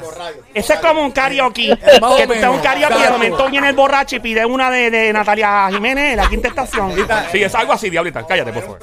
Ese 0.55 0.73
es 0.73 0.79
como 0.81 1.03
un 1.03 1.11
karaoke. 1.11 1.79
Que 1.85 2.27
tú 2.27 2.33
estás 2.33 2.43
en 2.45 2.49
un 2.49 2.61
karaoke 2.61 2.99
y 2.99 3.03
de 3.03 3.11
momento 3.11 3.51
viene 3.51 3.69
el 3.69 3.77
borracho 3.77 4.17
y 4.17 4.21
pide 4.21 4.47
una 4.47 4.71
de, 4.71 4.91
de 4.91 5.13
Natalia 5.13 5.69
Jiménez, 5.71 6.17
la 6.17 6.31
quinta 6.31 6.49
estación. 6.49 6.95
Sí, 7.31 7.43
es 7.43 7.55
algo 7.55 7.75
así, 7.75 7.91
Diablita, 7.91 8.27
cállate, 8.27 8.55
por 8.55 8.63
favor. 8.63 8.79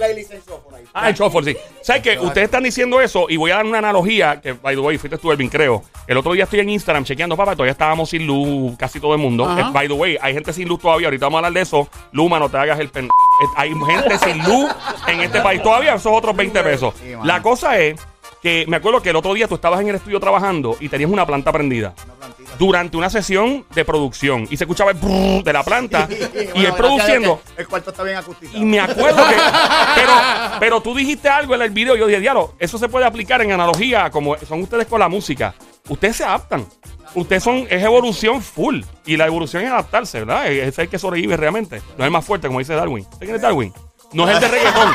Ah, 0.93 1.09
el 1.09 1.15
shuffle, 1.15 1.53
sí. 1.53 1.57
¿Sabes 1.81 2.01
qué? 2.03 2.19
Ustedes 2.19 2.45
están 2.45 2.63
diciendo 2.63 2.99
eso 3.01 3.25
y 3.29 3.37
voy 3.37 3.51
a 3.51 3.55
dar 3.57 3.65
una 3.65 3.79
analogía 3.79 4.39
que, 4.41 4.53
by 4.53 4.75
the 4.75 4.81
way, 4.81 4.97
fuiste 4.97 5.17
tú, 5.17 5.31
Elvin, 5.31 5.49
creo. 5.49 5.83
El 6.07 6.17
otro 6.17 6.33
día 6.33 6.43
estoy 6.43 6.59
en 6.59 6.69
Instagram 6.69 7.03
chequeando, 7.03 7.35
papá, 7.37 7.53
todavía 7.53 7.71
estábamos 7.71 8.09
sin 8.09 8.25
luz, 8.27 8.75
casi 8.77 8.99
todo 8.99 9.13
el 9.13 9.19
mundo. 9.19 9.45
Ajá. 9.45 9.61
Eh, 9.61 9.71
by 9.73 9.87
the 9.87 9.93
way, 9.93 10.17
hay 10.21 10.33
gente 10.33 10.53
sin 10.53 10.67
luz 10.67 10.79
todavía. 10.79 11.07
Ahorita 11.07 11.25
vamos 11.25 11.37
a 11.37 11.39
hablar 11.39 11.53
de 11.53 11.61
eso. 11.61 11.87
Luma, 12.11 12.39
no 12.39 12.49
te 12.49 12.57
hagas 12.57 12.79
el 12.79 12.89
pen... 12.89 13.05
Eh, 13.05 13.47
Hay 13.55 13.69
gente 13.73 14.17
sin 14.19 14.37
luz 14.43 14.69
en 15.07 15.21
este 15.21 15.41
país 15.41 15.61
todavía. 15.63 15.95
Esos 15.95 16.11
otros 16.15 16.35
20 16.35 16.63
pesos. 16.63 16.93
La 17.23 17.41
cosa 17.41 17.77
es 17.79 17.99
que 18.41 18.65
me 18.67 18.77
acuerdo 18.77 19.01
que 19.01 19.11
el 19.11 19.15
otro 19.15 19.33
día 19.33 19.47
tú 19.47 19.55
estabas 19.55 19.81
en 19.81 19.89
el 19.89 19.95
estudio 19.95 20.19
trabajando 20.19 20.75
y 20.79 20.89
tenías 20.89 21.09
una 21.09 21.25
planta 21.25 21.51
prendida. 21.51 21.93
Una 22.03 22.15
plantita. 22.15 22.51
Durante 22.57 22.97
una 22.97 23.09
sesión 23.09 23.65
de 23.73 23.85
producción 23.85 24.47
y 24.49 24.57
se 24.57 24.63
escuchaba 24.63 24.91
el 24.91 24.97
brrr 24.97 25.43
de 25.43 25.53
la 25.53 25.63
planta 25.63 26.07
y 26.11 26.15
Bueno, 26.15 26.67
él 26.67 26.73
produciendo. 26.75 27.41
El 27.55 27.67
cuarto 27.67 27.91
está 27.91 28.03
bien 28.03 28.17
acustizado. 28.17 28.57
Y 28.57 28.65
me 28.65 28.79
acuerdo 28.79 29.27
que. 29.27 29.35
Pero, 29.95 30.13
pero 30.59 30.81
tú 30.81 30.95
dijiste 30.95 31.27
algo 31.27 31.53
en 31.53 31.61
el 31.61 31.69
video. 31.69 31.95
Yo 31.95 32.07
dije, 32.07 32.19
diablo, 32.19 32.55
eso 32.59 32.77
se 32.77 32.87
puede 32.87 33.05
aplicar 33.05 33.41
en 33.41 33.51
analogía 33.51 34.09
como 34.09 34.37
son 34.37 34.61
ustedes 34.61 34.87
con 34.87 34.99
la 34.99 35.09
música. 35.09 35.53
Ustedes 35.89 36.15
se 36.17 36.23
adaptan. 36.23 36.65
Ustedes 37.13 37.43
son. 37.43 37.67
Es 37.69 37.83
evolución 37.83 38.41
full. 38.41 38.81
Y 39.05 39.17
la 39.17 39.27
evolución 39.27 39.63
es 39.63 39.71
adaptarse, 39.71 40.19
¿verdad? 40.19 40.47
Es 40.47 40.77
el 40.79 40.87
que 40.87 40.97
sobrevive 40.97 41.35
realmente. 41.37 41.81
No 41.97 42.05
es 42.05 42.11
más 42.11 42.25
fuerte, 42.25 42.47
como 42.47 42.59
dice 42.59 42.73
Darwin. 42.73 43.05
¿Usted 43.11 43.25
quién 43.25 43.35
es 43.35 43.41
Darwin? 43.41 43.73
No 44.13 44.27
es 44.27 44.35
el 44.35 44.41
de 44.41 44.47
reggaetón. 44.47 44.93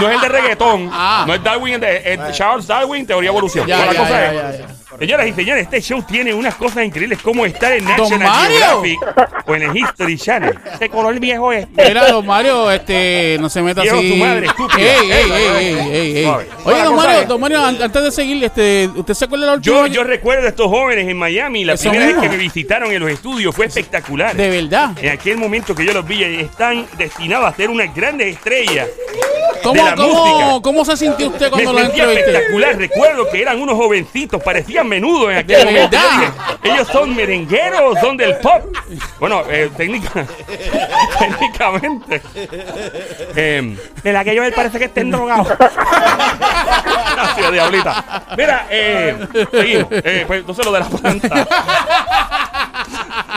No 0.00 0.08
es 0.08 0.14
el 0.14 0.20
de 0.20 0.28
reggaetón. 0.28 0.90
Ah. 0.92 1.24
No 1.26 1.34
es 1.34 1.42
Darwin, 1.42 1.74
el 1.74 1.80
de 1.80 2.14
es 2.14 2.36
Charles 2.36 2.66
Darwin, 2.66 3.06
teoría 3.06 3.30
evolución. 3.30 3.66
Ya, 3.66 3.76
Pero 3.78 3.86
la 3.86 3.92
ya, 3.92 3.98
cosa 4.00 4.32
ya, 4.32 4.50
es. 4.50 4.60
Señoras 4.98 5.26
y 5.26 5.32
señores, 5.32 5.64
este 5.64 5.80
show 5.80 6.02
tiene 6.02 6.32
unas 6.32 6.54
cosas 6.54 6.84
increíbles 6.84 7.18
como 7.20 7.44
estar 7.46 7.72
en 7.72 7.84
National. 7.84 8.48
Geographic 8.48 9.00
o 9.46 9.54
en 9.54 9.62
el 9.62 9.76
History 9.76 10.16
Channel. 10.18 10.58
Ese 10.74 10.88
color 10.88 11.18
viejo 11.18 11.52
este. 11.52 11.88
Mira, 11.88 12.08
don 12.10 12.24
Mario, 12.26 12.70
este, 12.70 13.36
no 13.40 13.48
se 13.48 13.62
meta 13.62 13.82
Viejo, 13.82 13.98
así. 13.98 14.10
tu 14.10 14.16
madre. 14.16 14.46
Ey, 14.78 15.10
ey, 15.10 15.30
ey, 15.32 15.88
ey, 15.92 16.16
ey. 16.18 16.24
Oye, 16.64 16.82
don 16.82 16.96
Mario, 16.96 17.26
don 17.26 17.40
Mario, 17.40 17.64
an- 17.64 17.82
antes 17.82 18.02
de 18.04 18.10
seguir, 18.12 18.42
este, 18.44 18.88
¿usted 18.94 19.14
se 19.14 19.24
acuerda 19.24 19.46
de 19.46 19.50
la 19.52 19.56
última 19.56 19.76
Yo, 19.76 19.82
vez? 19.84 19.92
yo 19.92 20.04
recuerdo 20.04 20.46
a 20.46 20.50
estos 20.50 20.66
jóvenes 20.68 21.08
en 21.08 21.16
Miami. 21.18 21.64
La 21.64 21.74
Eso 21.74 21.90
primera 21.90 22.06
mismo. 22.06 22.20
vez 22.22 22.30
que 22.30 22.36
me 22.36 22.42
visitaron 22.42 22.92
en 22.92 23.00
los 23.00 23.10
estudios 23.10 23.54
fue 23.54 23.66
espectacular. 23.66 24.34
De 24.36 24.48
verdad. 24.48 24.92
En 25.00 25.10
aquel 25.10 25.36
momento 25.38 25.74
que 25.74 25.84
yo 25.84 25.92
los 25.92 26.06
vi, 26.06 26.22
están 26.24 26.86
destinados 26.96 27.46
a 27.52 27.54
ser 27.56 27.68
unas 27.70 27.94
grandes 27.94 28.36
estrellas. 28.36 28.88
¿Cómo, 29.62 29.74
de 29.74 29.90
la 29.90 29.96
música. 29.96 30.12
cómo, 30.44 30.62
¿Cómo 30.62 30.84
se 30.84 30.96
sintió 30.96 31.28
usted 31.28 31.46
Me 31.46 31.50
cuando 31.50 31.72
lo 31.72 31.78
sentía 31.80 32.02
entrevisté? 32.04 32.30
espectacular. 32.32 32.76
Recuerdo 32.76 33.28
que 33.30 33.40
eran 33.42 33.60
unos 33.62 33.76
jovencitos, 33.76 34.42
parecían 34.42 34.86
menudos 34.88 35.30
en 35.32 35.38
aquel 35.38 35.64
momento. 35.64 35.96
dije, 35.96 36.32
Ellos 36.74 36.88
son 36.88 37.14
merengueros, 37.16 37.98
son 38.00 38.16
del 38.16 38.36
pop. 38.36 38.62
Bueno, 39.20 39.42
eh, 39.50 39.70
técnica- 39.76 40.26
técnicamente. 41.18 42.22
Em, 43.36 43.76
De 44.02 44.12
la 44.12 44.24
que 44.24 44.34
yo 44.34 44.42
me 44.42 44.52
parece 44.52 44.78
que 44.78 44.84
estén 44.86 45.10
drogados. 45.10 45.48
Gracias, 47.16 47.52
diablita. 47.52 48.24
Mira, 48.36 48.66
eh, 48.70 49.16
seguimos. 49.50 49.86
Eh, 49.90 50.24
pues, 50.26 50.40
entonces 50.40 50.64
lo 50.64 50.72
de 50.72 50.80
la 50.80 50.86
planta. 50.86 51.46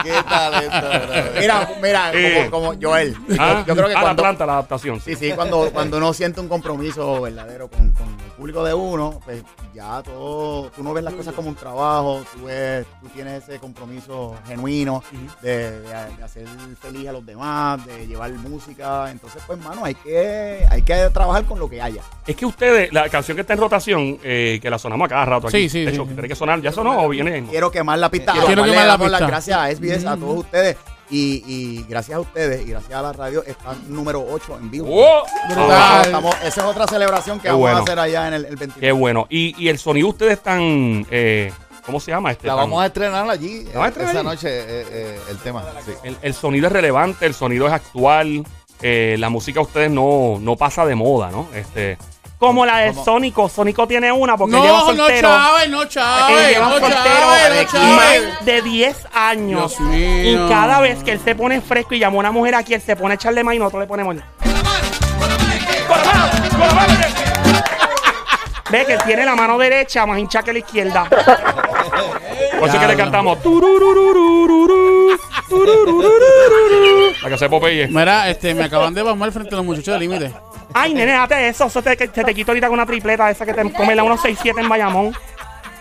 Qué 0.07 0.23
talento, 0.29 0.87
brother. 0.87 1.33
Mira, 1.39 1.69
mira, 1.81 2.11
Eh. 2.13 2.47
como, 2.49 2.67
como 2.69 2.79
Joel. 2.81 3.15
Ah, 3.39 3.63
Yo 3.67 3.75
creo 3.75 3.87
que 3.87 3.93
ah, 3.93 3.97
la 3.97 4.01
cuando, 4.01 4.23
planta, 4.23 4.45
la 4.45 4.53
adaptación. 4.53 4.99
Sí, 5.01 5.15
sí, 5.15 5.31
cuando, 5.33 5.69
cuando 5.71 5.97
uno 5.97 6.13
siente 6.13 6.39
un 6.39 6.47
compromiso 6.47 7.21
verdadero 7.21 7.67
con, 7.69 7.91
con 7.91 8.07
el 8.07 8.31
público 8.37 8.63
de 8.63 8.73
uno, 8.73 9.19
pues 9.25 9.43
ya 9.73 10.01
todo, 10.03 10.69
tú 10.71 10.83
no 10.83 10.93
ves 10.93 11.03
las 11.03 11.13
cosas 11.13 11.33
como 11.33 11.49
un 11.49 11.55
trabajo, 11.55 12.23
tú 12.33 12.45
ves, 12.45 12.85
tú 13.01 13.07
tienes 13.09 13.43
ese 13.43 13.59
compromiso 13.59 14.35
genuino 14.47 15.03
de, 15.41 15.71
de- 15.81 15.87
de 16.17 16.23
hacer 16.23 16.45
feliz 16.81 17.07
a 17.09 17.11
los 17.11 17.25
demás, 17.25 17.85
de 17.85 18.07
llevar 18.07 18.31
música. 18.31 19.09
Entonces, 19.11 19.41
pues, 19.45 19.59
mano, 19.59 19.83
hay 19.85 19.95
que, 19.95 20.65
hay 20.69 20.81
que 20.81 20.95
trabajar 21.11 21.45
con 21.45 21.59
lo 21.59 21.69
que 21.69 21.81
haya. 21.81 22.01
Es 22.25 22.35
que 22.35 22.45
ustedes, 22.45 22.91
la 22.93 23.07
canción 23.09 23.35
que 23.35 23.41
está 23.41 23.53
en 23.53 23.59
rotación, 23.59 24.17
eh, 24.23 24.59
que 24.61 24.69
la 24.69 24.77
sonamos 24.79 25.05
a 25.05 25.09
cada 25.09 25.25
rato 25.25 25.47
aquí. 25.47 25.57
Sí, 25.63 25.69
sí, 25.69 25.85
De 25.85 25.91
hecho, 25.91 26.03
sí. 26.05 26.13
tiene 26.13 26.27
que 26.27 26.35
sonar, 26.35 26.61
¿ya 26.61 26.71
sonó 26.71 27.03
o 27.03 27.09
viene? 27.09 27.45
Quiero 27.49 27.69
quemar 27.71 27.99
la 27.99 28.09
pista. 28.09 28.33
Quiero 28.33 28.63
quemar 28.63 28.85
la 28.85 28.97
las 28.97 28.97
pista. 28.97 29.27
gracias 29.27 29.57
a 29.59 29.69
SBS, 29.71 29.96
a 30.05 30.17
todos 30.17 30.39
ustedes. 30.39 30.77
Y, 31.09 31.41
y 31.47 31.85
gracias 31.87 32.17
a 32.17 32.19
ustedes 32.19 32.67
y 32.67 32.71
gracias 32.71 32.91
a 32.93 33.01
la 33.01 33.13
radio 33.13 33.41
están 33.45 33.77
número 33.87 34.25
8 34.29 34.57
en 34.61 34.69
vivo. 34.69 34.87
¡Oh! 34.91 35.23
Ah, 35.55 36.01
Estamos- 36.03 36.35
esa 36.43 36.47
es 36.61 36.67
otra 36.67 36.85
celebración 36.85 37.37
que 37.39 37.43
Qué 37.43 37.47
vamos 37.49 37.61
bueno. 37.61 37.77
a 37.77 37.81
hacer 37.83 37.97
allá 37.99 38.27
en 38.27 38.33
el, 38.33 38.45
el 38.45 38.55
29. 38.57 38.81
Qué 38.81 38.91
bueno. 38.91 39.25
Y, 39.29 39.55
y 39.57 39.69
el 39.69 39.79
sonido 39.79 40.09
ustedes 40.09 40.33
están, 40.33 41.07
eh, 41.09 41.53
¿cómo 41.85 42.01
se 42.01 42.11
llama? 42.11 42.31
Este, 42.31 42.47
La 42.47 42.53
tan- 42.55 42.63
vamos 42.65 42.83
a 42.83 42.87
estrenar 42.87 43.29
allí. 43.29 43.63
¿La 43.73 43.79
van 43.79 43.83
a 43.83 43.87
estrenar 43.87 44.11
esa 44.11 44.19
allí? 44.19 44.27
noche 44.27 44.49
eh, 44.49 44.85
eh, 44.91 45.19
el 45.29 45.37
tema. 45.37 45.63
sí. 45.85 45.91
el, 46.03 46.17
el 46.21 46.33
sonido 46.33 46.67
es 46.67 46.73
relevante, 46.73 47.25
el 47.25 47.33
sonido 47.33 47.67
es 47.67 47.73
actual, 47.73 48.43
eh, 48.81 49.15
la 49.17 49.29
música 49.29 49.61
a 49.61 49.63
ustedes 49.63 49.89
no, 49.89 50.39
no 50.41 50.57
pasa 50.57 50.85
de 50.85 50.95
moda, 50.95 51.31
¿no? 51.31 51.47
Este, 51.55 51.97
como 52.37 52.65
la 52.65 52.77
de 52.79 52.89
¿Cómo? 52.91 53.05
Sónico. 53.05 53.49
Sónico 53.49 53.87
tiene 53.87 54.11
una 54.11 54.37
porque 54.37 54.55
él 54.55 54.61
lleva 54.61 54.77
No, 54.79 54.91
no, 54.91 54.97
soltero. 54.97 55.29
Chávez, 55.29 55.69
no, 55.69 55.81
él 55.81 55.89
Chávez, 55.89 56.49
lleva 56.49 56.65
no, 56.69 56.79
soltero 56.79 56.99
Chávez, 57.01 57.73
no, 57.73 57.95
más 57.95 58.45
de 58.45 58.61
10 58.61 59.07
años. 59.13 59.77
Dios 59.77 59.89
mío. 59.89 60.45
Y 60.45 60.49
cada 60.49 60.79
vez 60.79 61.03
que 61.03 61.13
él 61.13 61.19
se 61.23 61.35
pone 61.35 61.61
fresco 61.61 61.95
y 61.95 61.99
llama 61.99 62.17
a 62.17 62.19
una 62.19 62.31
mujer 62.31 62.55
aquí, 62.55 62.73
él 62.73 62.81
se 62.81 62.95
pone 62.95 63.13
a 63.13 63.15
echarle 63.15 63.43
más 63.43 63.55
y 63.55 63.59
nosotros 63.59 63.81
le 63.81 63.87
ponemos. 63.87 64.15
Ve 68.69 68.85
que 68.85 68.93
él 68.93 68.99
tiene 69.05 69.25
la 69.25 69.35
mano 69.35 69.57
derecha 69.57 70.05
más 70.05 70.19
hincha 70.19 70.43
que 70.43 70.51
la 70.53 70.59
izquierda. 70.59 71.07
Por 72.59 72.69
eso 72.69 72.79
que 72.79 72.87
le 72.87 72.95
cantamos. 72.97 73.37
La 77.23 77.29
que 77.29 77.37
se 77.37 77.49
Popeye. 77.49 77.87
Mira, 77.87 78.29
este, 78.29 78.53
me 78.53 78.65
acaban 78.65 78.93
de 78.93 79.03
pasmar 79.03 79.31
frente 79.31 79.55
a 79.55 79.57
los 79.57 79.65
muchachos 79.65 79.97
del 79.97 80.01
límite. 80.01 80.33
Ay, 80.73 80.93
nene, 80.93 81.13
date 81.13 81.47
eso. 81.47 81.65
Eso 81.65 81.81
te, 81.81 81.95
te 81.95 82.33
quito 82.35 82.51
ahorita 82.51 82.67
con 82.67 82.75
una 82.75 82.85
tripleta 82.85 83.29
esa 83.29 83.45
que 83.45 83.53
te 83.53 83.71
come 83.73 83.95
la 83.95 84.03
167 84.03 84.59
en 84.61 84.69
Bayamón. 84.69 85.13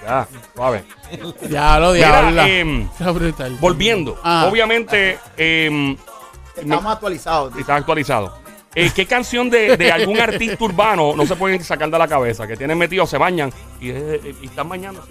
Ya, 0.05 0.27
suave. 0.55 0.85
Diablo, 1.49 1.93
Mira, 1.93 2.31
diablo. 2.31 3.15
brutal. 3.15 3.57
volviendo. 3.61 4.19
Ah. 4.23 4.47
Obviamente, 4.51 5.19
em, 5.37 5.97
Estamos 6.57 6.87
actualizados. 6.93 7.57
está 7.57 7.77
actualizado. 7.77 8.39
Eh, 8.75 8.91
¿Qué 8.95 9.07
canción 9.07 9.49
de, 9.49 9.75
de 9.79 9.91
algún 9.91 10.21
artista 10.21 10.63
urbano 10.63 11.15
no 11.17 11.25
se 11.25 11.35
pueden 11.35 11.65
sacar 11.65 11.89
de 11.91 11.99
la 11.99 12.07
cabeza? 12.07 12.47
Que 12.47 12.57
tienen 12.59 12.77
metido, 12.77 13.07
se 13.07 13.17
bañan 13.17 13.51
y, 13.81 13.89
eh, 13.89 14.35
y 14.43 14.47
están 14.47 14.69
bañando. 14.69 15.03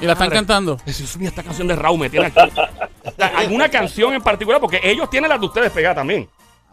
Y 0.00 0.04
la 0.04 0.12
están 0.12 0.28
cantando. 0.30 0.76
Dios 0.84 1.16
mío, 1.16 1.30
esta 1.30 1.42
canción 1.42 1.66
de 1.66 1.76
Raúl 1.76 1.98
me 1.98 2.10
tiene 2.10 2.26
aquí. 2.26 2.52
¿Alguna 3.36 3.70
canción 3.70 4.12
en 4.12 4.20
particular? 4.22 4.60
Porque 4.60 4.80
ellos 4.82 5.08
tienen 5.08 5.30
las 5.30 5.40
de 5.40 5.46
ustedes 5.46 5.72
pegadas 5.72 5.96
también. 5.96 6.28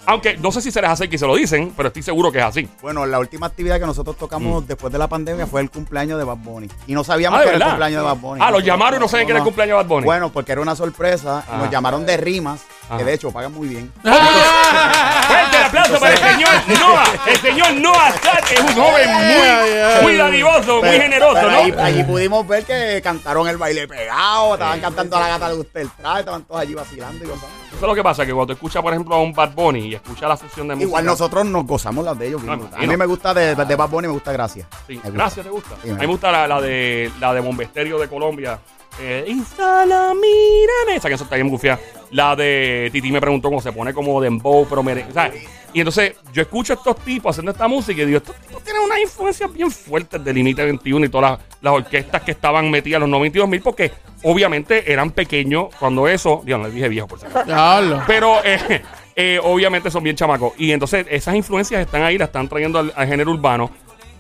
Aunque 0.06 0.38
no 0.38 0.52
sé 0.52 0.62
si 0.62 0.72
se 0.72 0.82
les 0.82 0.90
hace 0.90 1.10
que 1.10 1.18
se 1.18 1.26
lo 1.26 1.36
dicen, 1.36 1.74
pero 1.76 1.88
estoy 1.88 2.04
seguro 2.04 2.32
que 2.32 2.40
es 2.40 2.44
así. 2.44 2.68
Bueno, 2.82 3.06
la 3.06 3.20
última 3.20 3.48
actividad 3.48 3.80
que 3.80 3.86
nosotros 3.86 4.18
tocamos 4.18 4.68
después 4.68 4.92
de 4.92 5.00
la 5.00 5.08
pandemia 5.08 5.48
fue 5.48 5.62
el 5.62 5.70
cumpleaños 5.70 6.18
de 6.20 6.26
Bad 6.26 6.38
Bunny. 6.38 6.68
Y 6.88 6.94
no 6.94 7.04
sabíamos 7.04 7.40
Mm. 7.40 7.42
Ah, 7.42 7.46
¿de 7.46 7.50
que 7.52 7.56
era 7.56 7.66
el 7.66 7.72
cumpleaños 7.72 8.02
de 8.02 8.06
Bad 8.06 8.18
Bunny. 8.18 8.42
Ah, 8.44 8.52
los 8.52 8.64
llamaron 8.64 9.00
y 9.00 9.02
no 9.02 9.08
sabían 9.08 9.28
que 9.28 9.32
era 9.32 9.40
el 9.40 9.46
cumpleaños 9.46 9.74
de 9.78 9.84
Bad 9.84 9.90
Bunny. 9.90 10.06
Bueno, 10.06 10.32
porque 10.32 10.52
era 10.52 10.62
una 10.62 10.76
sorpresa. 10.76 11.44
Nos 11.58 11.70
llamaron 11.70 12.06
de 12.06 12.18
rimas, 12.18 12.62
que 12.98 13.04
de 13.04 13.14
hecho 13.14 13.32
pagan 13.32 13.54
muy 13.54 13.68
bien. 13.70 13.92
Fuerte 14.04 15.58
el 15.58 15.64
aplauso 15.64 16.00
para 16.00 16.14
el 16.14 16.20
señor 16.20 16.50
Noah. 16.80 17.04
El 17.28 17.38
señor 17.38 17.74
Noah 17.76 18.12
Scott 18.18 18.52
es 18.52 18.60
un 18.60 18.74
joven 18.74 19.10
muy, 19.14 20.04
muy 20.04 20.16
dadivoso, 20.18 20.82
muy 20.84 20.98
generoso, 21.00 21.34
pero 21.36 21.52
¿no? 21.52 21.58
Allí, 21.60 21.74
allí 21.78 22.04
pudimos 22.04 22.48
ver 22.48 22.66
que 22.66 23.02
cantaron 23.04 23.48
el 23.48 23.58
baile 23.58 23.88
pegado, 23.88 24.54
estaban 24.54 24.80
cantando 24.82 25.18
a 25.18 25.20
la 25.22 25.28
gata 25.30 25.50
de 25.50 25.56
usted 25.56 25.82
el 25.82 25.90
traje, 25.92 26.20
estaban 26.20 26.44
todos 26.44 26.62
allí 26.62 26.74
vacilando 26.74 27.24
y 27.24 27.28
cosas. 27.28 27.46
Eso 27.68 27.76
es 27.76 27.82
lo 27.82 27.96
que 27.96 28.04
pasa, 28.04 28.26
que 28.26 28.34
cuando 28.34 28.54
escuchas, 28.54 28.82
por 28.82 28.94
ejemplo, 28.94 29.16
a 29.16 29.20
un 29.22 29.34
Bad 29.34 29.52
Bunny 29.54 29.93
y 29.94 29.96
escuchas 29.96 30.28
la 30.30 30.38
fusión 30.38 30.68
de 30.68 30.76
música. 30.76 30.88
Igual 30.90 31.06
nosotros 31.06 31.46
nos 31.46 31.66
gozamos 31.66 32.04
las 32.04 32.18
de 32.20 32.28
ellos. 32.28 32.44
No, 32.44 32.54
a 32.54 32.82
mí 32.86 32.98
me 32.98 33.06
gusta 33.06 33.34
de, 33.34 33.56
de 33.56 33.76
Bad 33.76 33.90
Bunny, 33.90 34.08
me 34.08 34.14
gusta 34.14 34.32
Gracias. 34.32 34.68
Sí, 34.88 35.00
Me 35.04 35.10
gusta. 35.12 35.42
¿te 35.44 35.50
gusta? 35.50 35.76
Sí, 35.82 35.90
a 35.90 35.94
me 35.94 35.94
mí 35.94 36.00
me 36.02 36.06
gusta 36.08 36.32
la, 36.32 36.48
la 36.48 36.62
de 36.62 37.12
la 37.20 37.34
de 37.34 37.40
Bombesterio 37.40 37.98
de 38.00 38.08
Colombia. 38.08 38.60
Eh, 39.00 39.26
Instala, 39.28 40.14
mírame. 40.14 40.98
Esa 40.98 41.10
canción 41.10 41.26
está 41.26 41.36
bien 41.36 41.50
gufia. 41.50 41.80
La 42.12 42.36
de 42.36 42.90
Titi 42.92 43.12
me 43.12 43.20
preguntó 43.20 43.50
cómo 43.50 43.60
se 43.62 43.72
pone 43.72 43.92
como 43.94 44.22
dembow, 44.22 44.68
pero 44.70 44.84
mere- 44.84 45.06
¿sabes? 45.14 45.44
Y 45.74 45.80
entonces 45.80 46.16
yo 46.32 46.44
escucho 46.44 46.74
a 46.74 46.76
estos 46.76 46.98
tipos 46.98 47.32
haciendo 47.32 47.52
esta 47.52 47.68
música 47.68 48.00
y 48.04 48.06
digo, 48.06 48.18
estos 48.18 48.36
tipos 48.36 48.64
tienen 48.64 48.84
unas 48.84 49.00
influencias 49.00 49.52
bien 49.52 49.72
fuertes 49.72 50.24
del 50.24 50.36
Límite 50.36 50.64
21 50.64 51.08
y 51.08 51.10
todas 51.10 51.32
las, 51.32 51.40
las 51.62 51.74
orquestas 51.74 52.22
que 52.22 52.30
estaban 52.32 52.70
metidas 52.70 52.98
en 52.98 53.02
los 53.02 53.10
92 53.10 53.50
mil 53.50 53.62
porque 53.62 53.92
obviamente 54.22 54.92
eran 54.94 55.10
pequeños 55.10 55.70
cuando 55.80 56.08
eso, 56.08 56.44
Dios, 56.46 56.60
no 56.60 56.68
le 56.68 56.74
dije 56.76 56.90
viejo 56.90 57.08
por 57.08 57.20
si 57.20 57.26
acaso. 57.26 58.02
Pero 58.06 58.36
eh, 58.44 58.84
eh, 59.16 59.40
obviamente 59.42 59.92
son 59.92 60.04
bien 60.04 60.16
chamacos. 60.16 60.54
Y 60.58 60.72
entonces 60.72 61.06
esas 61.10 61.36
influencias 61.36 61.82
están 61.82 62.04
ahí, 62.04 62.18
las 62.18 62.30
están 62.30 62.48
trayendo 62.48 62.80
al, 62.80 63.08
género 63.08 63.32
urbano. 63.32 63.72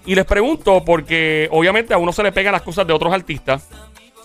Y 0.05 0.15
les 0.15 0.25
pregunto, 0.25 0.83
porque 0.85 1.47
obviamente 1.51 1.93
a 1.93 1.97
uno 1.97 2.11
se 2.11 2.23
le 2.23 2.31
pegan 2.31 2.51
las 2.51 2.61
cosas 2.61 2.85
de 2.85 2.93
otros 2.93 3.13
artistas. 3.13 3.67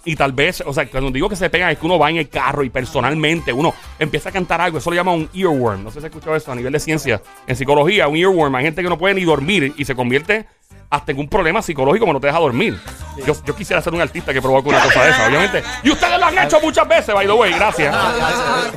Y 0.04 0.16
tal 0.16 0.32
vez, 0.32 0.62
o 0.64 0.72
sea, 0.72 0.86
cuando 0.86 1.10
digo 1.10 1.28
que 1.28 1.36
se 1.36 1.50
pegan 1.50 1.70
es 1.70 1.78
que 1.78 1.86
uno 1.86 1.98
va 1.98 2.08
en 2.08 2.16
el 2.16 2.28
carro 2.28 2.64
y 2.64 2.70
personalmente 2.70 3.52
uno 3.52 3.74
empieza 3.98 4.30
a 4.30 4.32
cantar 4.32 4.60
algo. 4.60 4.78
Eso 4.78 4.90
lo 4.90 4.96
llama 4.96 5.12
un 5.12 5.28
earworm. 5.34 5.84
No 5.84 5.90
sé 5.90 6.00
si 6.00 6.06
has 6.06 6.10
escuchado 6.10 6.34
eso 6.34 6.50
a 6.50 6.54
nivel 6.54 6.72
de 6.72 6.80
ciencia. 6.80 7.20
En 7.46 7.56
psicología, 7.56 8.08
un 8.08 8.16
earworm. 8.16 8.54
Hay 8.54 8.64
gente 8.64 8.82
que 8.82 8.88
no 8.88 8.96
puede 8.96 9.14
ni 9.14 9.24
dormir 9.24 9.74
y 9.76 9.84
se 9.84 9.94
convierte 9.94 10.46
hasta 10.90 11.12
en 11.12 11.18
un 11.18 11.28
problema 11.28 11.60
psicológico 11.60 12.06
que 12.06 12.12
no 12.14 12.20
te 12.20 12.28
deja 12.28 12.38
dormir. 12.38 12.80
Yo, 13.26 13.34
yo 13.44 13.54
quisiera 13.54 13.82
ser 13.82 13.92
un 13.92 14.00
artista 14.00 14.32
que 14.32 14.40
provoque 14.40 14.70
una 14.70 14.80
cosa 14.80 15.04
de 15.04 15.10
esa, 15.10 15.26
obviamente. 15.28 15.62
Y 15.82 15.90
ustedes 15.90 16.18
lo 16.18 16.26
han 16.26 16.38
hecho 16.38 16.60
muchas 16.60 16.88
veces, 16.88 17.14
by 17.14 17.26
the 17.26 17.32
way, 17.32 17.52
gracias. 17.52 17.94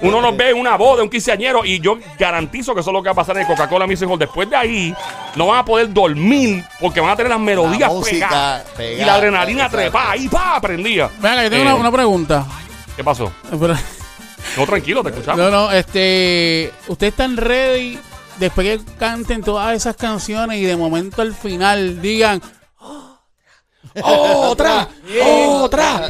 Uno 0.01 0.20
los 0.20 0.36
ve 0.36 0.50
en 0.50 0.58
una 0.60 0.75
boda, 0.75 1.03
un 1.03 1.10
quinceañero, 1.10 1.63
y 1.63 1.80
yo 1.80 1.98
garantizo 2.20 2.74
que 2.74 2.82
eso 2.82 2.89
es 2.89 2.94
lo 2.94 3.01
que 3.01 3.08
va 3.08 3.13
a 3.13 3.15
pasar 3.15 3.38
en 3.38 3.46
Coca-Cola 3.46 3.88
Music 3.88 4.10
Hall. 4.10 4.20
Después 4.20 4.50
de 4.50 4.56
ahí, 4.56 4.96
no 5.36 5.48
van 5.48 5.60
a 5.60 5.65
poder 5.65 5.94
dormir 5.94 6.65
porque 6.80 7.00
van 7.00 7.12
a 7.12 7.15
tener 7.15 7.30
las 7.30 7.39
melodías 7.39 7.80
La 7.82 7.89
música 7.89 8.27
pegadas. 8.30 8.63
pegada, 8.75 9.01
y 9.01 9.06
la 9.06 9.13
adrenalina 9.15 9.70
trepada 9.70 10.12
ahí, 10.12 10.27
pa, 10.27 10.60
prendía. 10.60 11.10
Venga, 11.20 11.44
yo 11.44 11.50
tengo 11.50 11.63
Eh, 11.63 11.65
una, 11.68 11.75
una 11.75 11.91
pregunta. 11.91 12.46
¿Qué 12.96 13.03
pasó? 13.03 13.32
No, 14.58 14.65
tranquilo, 14.65 15.01
te 15.03 15.10
escuchamos. 15.12 15.39
No, 15.39 15.50
no, 15.50 15.72
este. 15.72 16.74
¿Ustedes 16.88 17.13
están 17.13 17.38
ready 17.38 17.98
después 18.41 18.79
que 18.79 18.95
canten 18.98 19.43
todas 19.43 19.75
esas 19.75 19.95
canciones 19.95 20.60
y 20.60 20.63
de 20.63 20.75
momento 20.75 21.21
al 21.21 21.33
final 21.33 22.01
digan. 22.01 22.41
¡Otra! 24.03 24.88
¡Otra! 25.24 26.10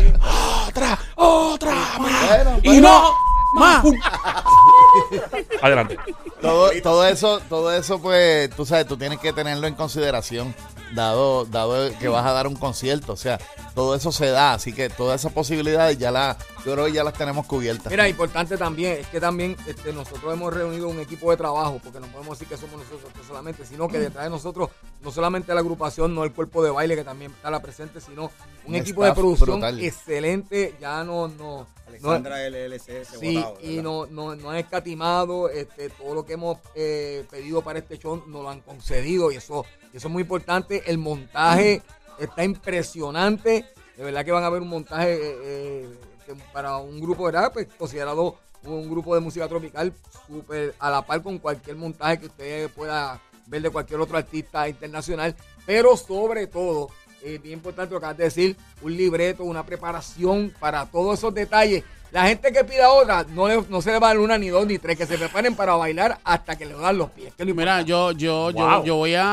¡Otra! 0.67 0.99
¡Otra! 1.15 1.75
más! 1.99 2.27
Bueno, 2.27 2.59
¡Y 2.63 2.79
no! 2.79 3.30
¡Más! 3.53 3.85
Adelante. 5.61 5.97
Todo, 6.41 6.71
todo 6.81 7.05
eso, 7.07 7.39
todo 7.49 7.71
eso, 7.71 7.99
pues, 8.01 8.49
tú 8.51 8.65
sabes, 8.65 8.87
tú 8.87 8.97
tienes 8.97 9.19
que 9.19 9.31
tenerlo 9.31 9.67
en 9.67 9.75
consideración, 9.75 10.55
dado, 10.93 11.45
dado 11.45 11.91
que 11.99 12.07
vas 12.07 12.25
a 12.25 12.31
dar 12.31 12.47
un 12.47 12.55
concierto. 12.55 13.13
O 13.13 13.17
sea, 13.17 13.39
todo 13.75 13.95
eso 13.95 14.11
se 14.11 14.27
da, 14.27 14.53
así 14.53 14.73
que 14.73 14.89
todas 14.89 15.21
esas 15.21 15.33
posibilidades 15.33 15.99
ya 15.99 16.09
las, 16.11 16.37
yo 16.65 16.73
creo 16.73 16.85
que 16.85 16.93
ya 16.93 17.03
las 17.03 17.13
tenemos 17.13 17.45
cubiertas. 17.45 17.91
Mira, 17.91 18.09
importante 18.09 18.57
también 18.57 18.97
es 18.99 19.07
que 19.07 19.19
también 19.19 19.55
este, 19.67 19.93
nosotros 19.93 20.33
hemos 20.33 20.51
reunido 20.53 20.87
un 20.87 20.99
equipo 20.99 21.29
de 21.29 21.37
trabajo, 21.37 21.79
porque 21.83 21.99
no 21.99 22.07
podemos 22.07 22.39
decir 22.39 22.47
que 22.53 22.59
somos 22.59 22.79
nosotros 22.79 23.13
solamente, 23.27 23.65
sino 23.65 23.87
que 23.87 23.99
detrás 23.99 24.23
de 24.23 24.31
nosotros, 24.31 24.69
no 25.01 25.11
solamente 25.11 25.53
la 25.53 25.59
agrupación, 25.59 26.15
no 26.15 26.23
el 26.23 26.31
cuerpo 26.33 26.63
de 26.63 26.71
baile 26.71 26.95
que 26.95 27.03
también 27.03 27.31
está 27.31 27.51
la 27.51 27.61
presente, 27.61 28.01
sino 28.01 28.23
un, 28.65 28.73
Un 28.73 28.75
equipo 28.75 29.03
de 29.05 29.13
producción 29.13 29.59
brutal. 29.59 29.79
excelente, 29.79 30.75
ya 30.81 31.03
no, 31.03 31.27
no, 31.27 31.67
no 31.99 32.15
LLC 32.17 33.05
Sí, 33.19 33.43
y 33.61 33.77
no, 33.77 34.05
no, 34.05 34.35
no 34.35 34.51
han 34.51 34.57
escatimado 34.57 35.49
este, 35.49 35.89
todo 35.89 36.13
lo 36.13 36.25
que 36.25 36.33
hemos 36.33 36.59
eh, 36.75 37.25
pedido 37.29 37.61
para 37.61 37.79
este 37.79 37.97
show, 37.97 38.23
nos 38.27 38.43
lo 38.43 38.49
han 38.49 38.61
concedido 38.61 39.31
y 39.31 39.35
eso, 39.35 39.65
eso 39.93 40.07
es 40.07 40.11
muy 40.11 40.21
importante. 40.21 40.83
El 40.85 40.97
montaje 40.97 41.81
está 42.19 42.43
impresionante. 42.43 43.65
De 43.97 44.03
verdad 44.03 44.23
que 44.25 44.31
van 44.31 44.43
a 44.43 44.49
ver 44.49 44.61
un 44.61 44.69
montaje 44.69 45.13
eh, 45.13 45.87
eh, 46.27 46.35
para 46.53 46.77
un 46.77 46.99
grupo, 46.99 47.25
¿verdad? 47.25 47.51
Pues 47.51 47.67
considerado 47.77 48.37
un 48.63 48.89
grupo 48.89 49.15
de 49.15 49.21
música 49.21 49.47
tropical 49.47 49.93
súper 50.27 50.75
a 50.79 50.89
la 50.91 51.01
par 51.01 51.21
con 51.21 51.39
cualquier 51.39 51.75
montaje 51.75 52.19
que 52.19 52.25
usted 52.27 52.69
pueda 52.71 53.19
ver 53.47 53.61
de 53.61 53.69
cualquier 53.69 53.99
otro 53.99 54.17
artista 54.17 54.67
internacional. 54.69 55.35
Pero 55.65 55.97
sobre 55.97 56.47
todo, 56.47 56.89
eh, 57.23 57.39
bien 57.41 57.53
importante 57.59 57.93
lo 57.93 57.99
que 57.99 58.05
acabas 58.05 58.17
de 58.17 58.23
decir, 58.25 58.55
un 58.81 58.95
libreto, 58.95 59.43
una 59.43 59.65
preparación 59.65 60.53
para 60.59 60.85
todos 60.85 61.17
esos 61.19 61.33
detalles. 61.33 61.83
La 62.11 62.27
gente 62.27 62.51
que 62.51 62.63
pida 62.65 62.89
otra, 62.91 63.25
no, 63.29 63.47
le- 63.47 63.63
no 63.69 63.81
se 63.81 63.91
le 63.91 63.99
va 63.99 64.07
a 64.07 64.09
dar 64.09 64.19
una, 64.19 64.37
ni 64.37 64.49
dos, 64.49 64.67
ni 64.67 64.77
tres, 64.77 64.97
que 64.97 65.05
se 65.05 65.17
preparen 65.17 65.55
para 65.55 65.75
bailar 65.75 66.17
hasta 66.25 66.57
que 66.57 66.65
le 66.65 66.73
dan 66.73 66.97
los 66.97 67.09
pies. 67.11 67.33
que 67.35 67.43
es 67.43 67.47
lo 67.49 67.55
Mira, 67.55 67.81
yo, 67.83 68.11
yo, 68.11 68.51
yo, 68.51 68.65
Wow. 68.69 68.83
yo 68.83 68.95
voy 68.97 69.15
a, 69.15 69.23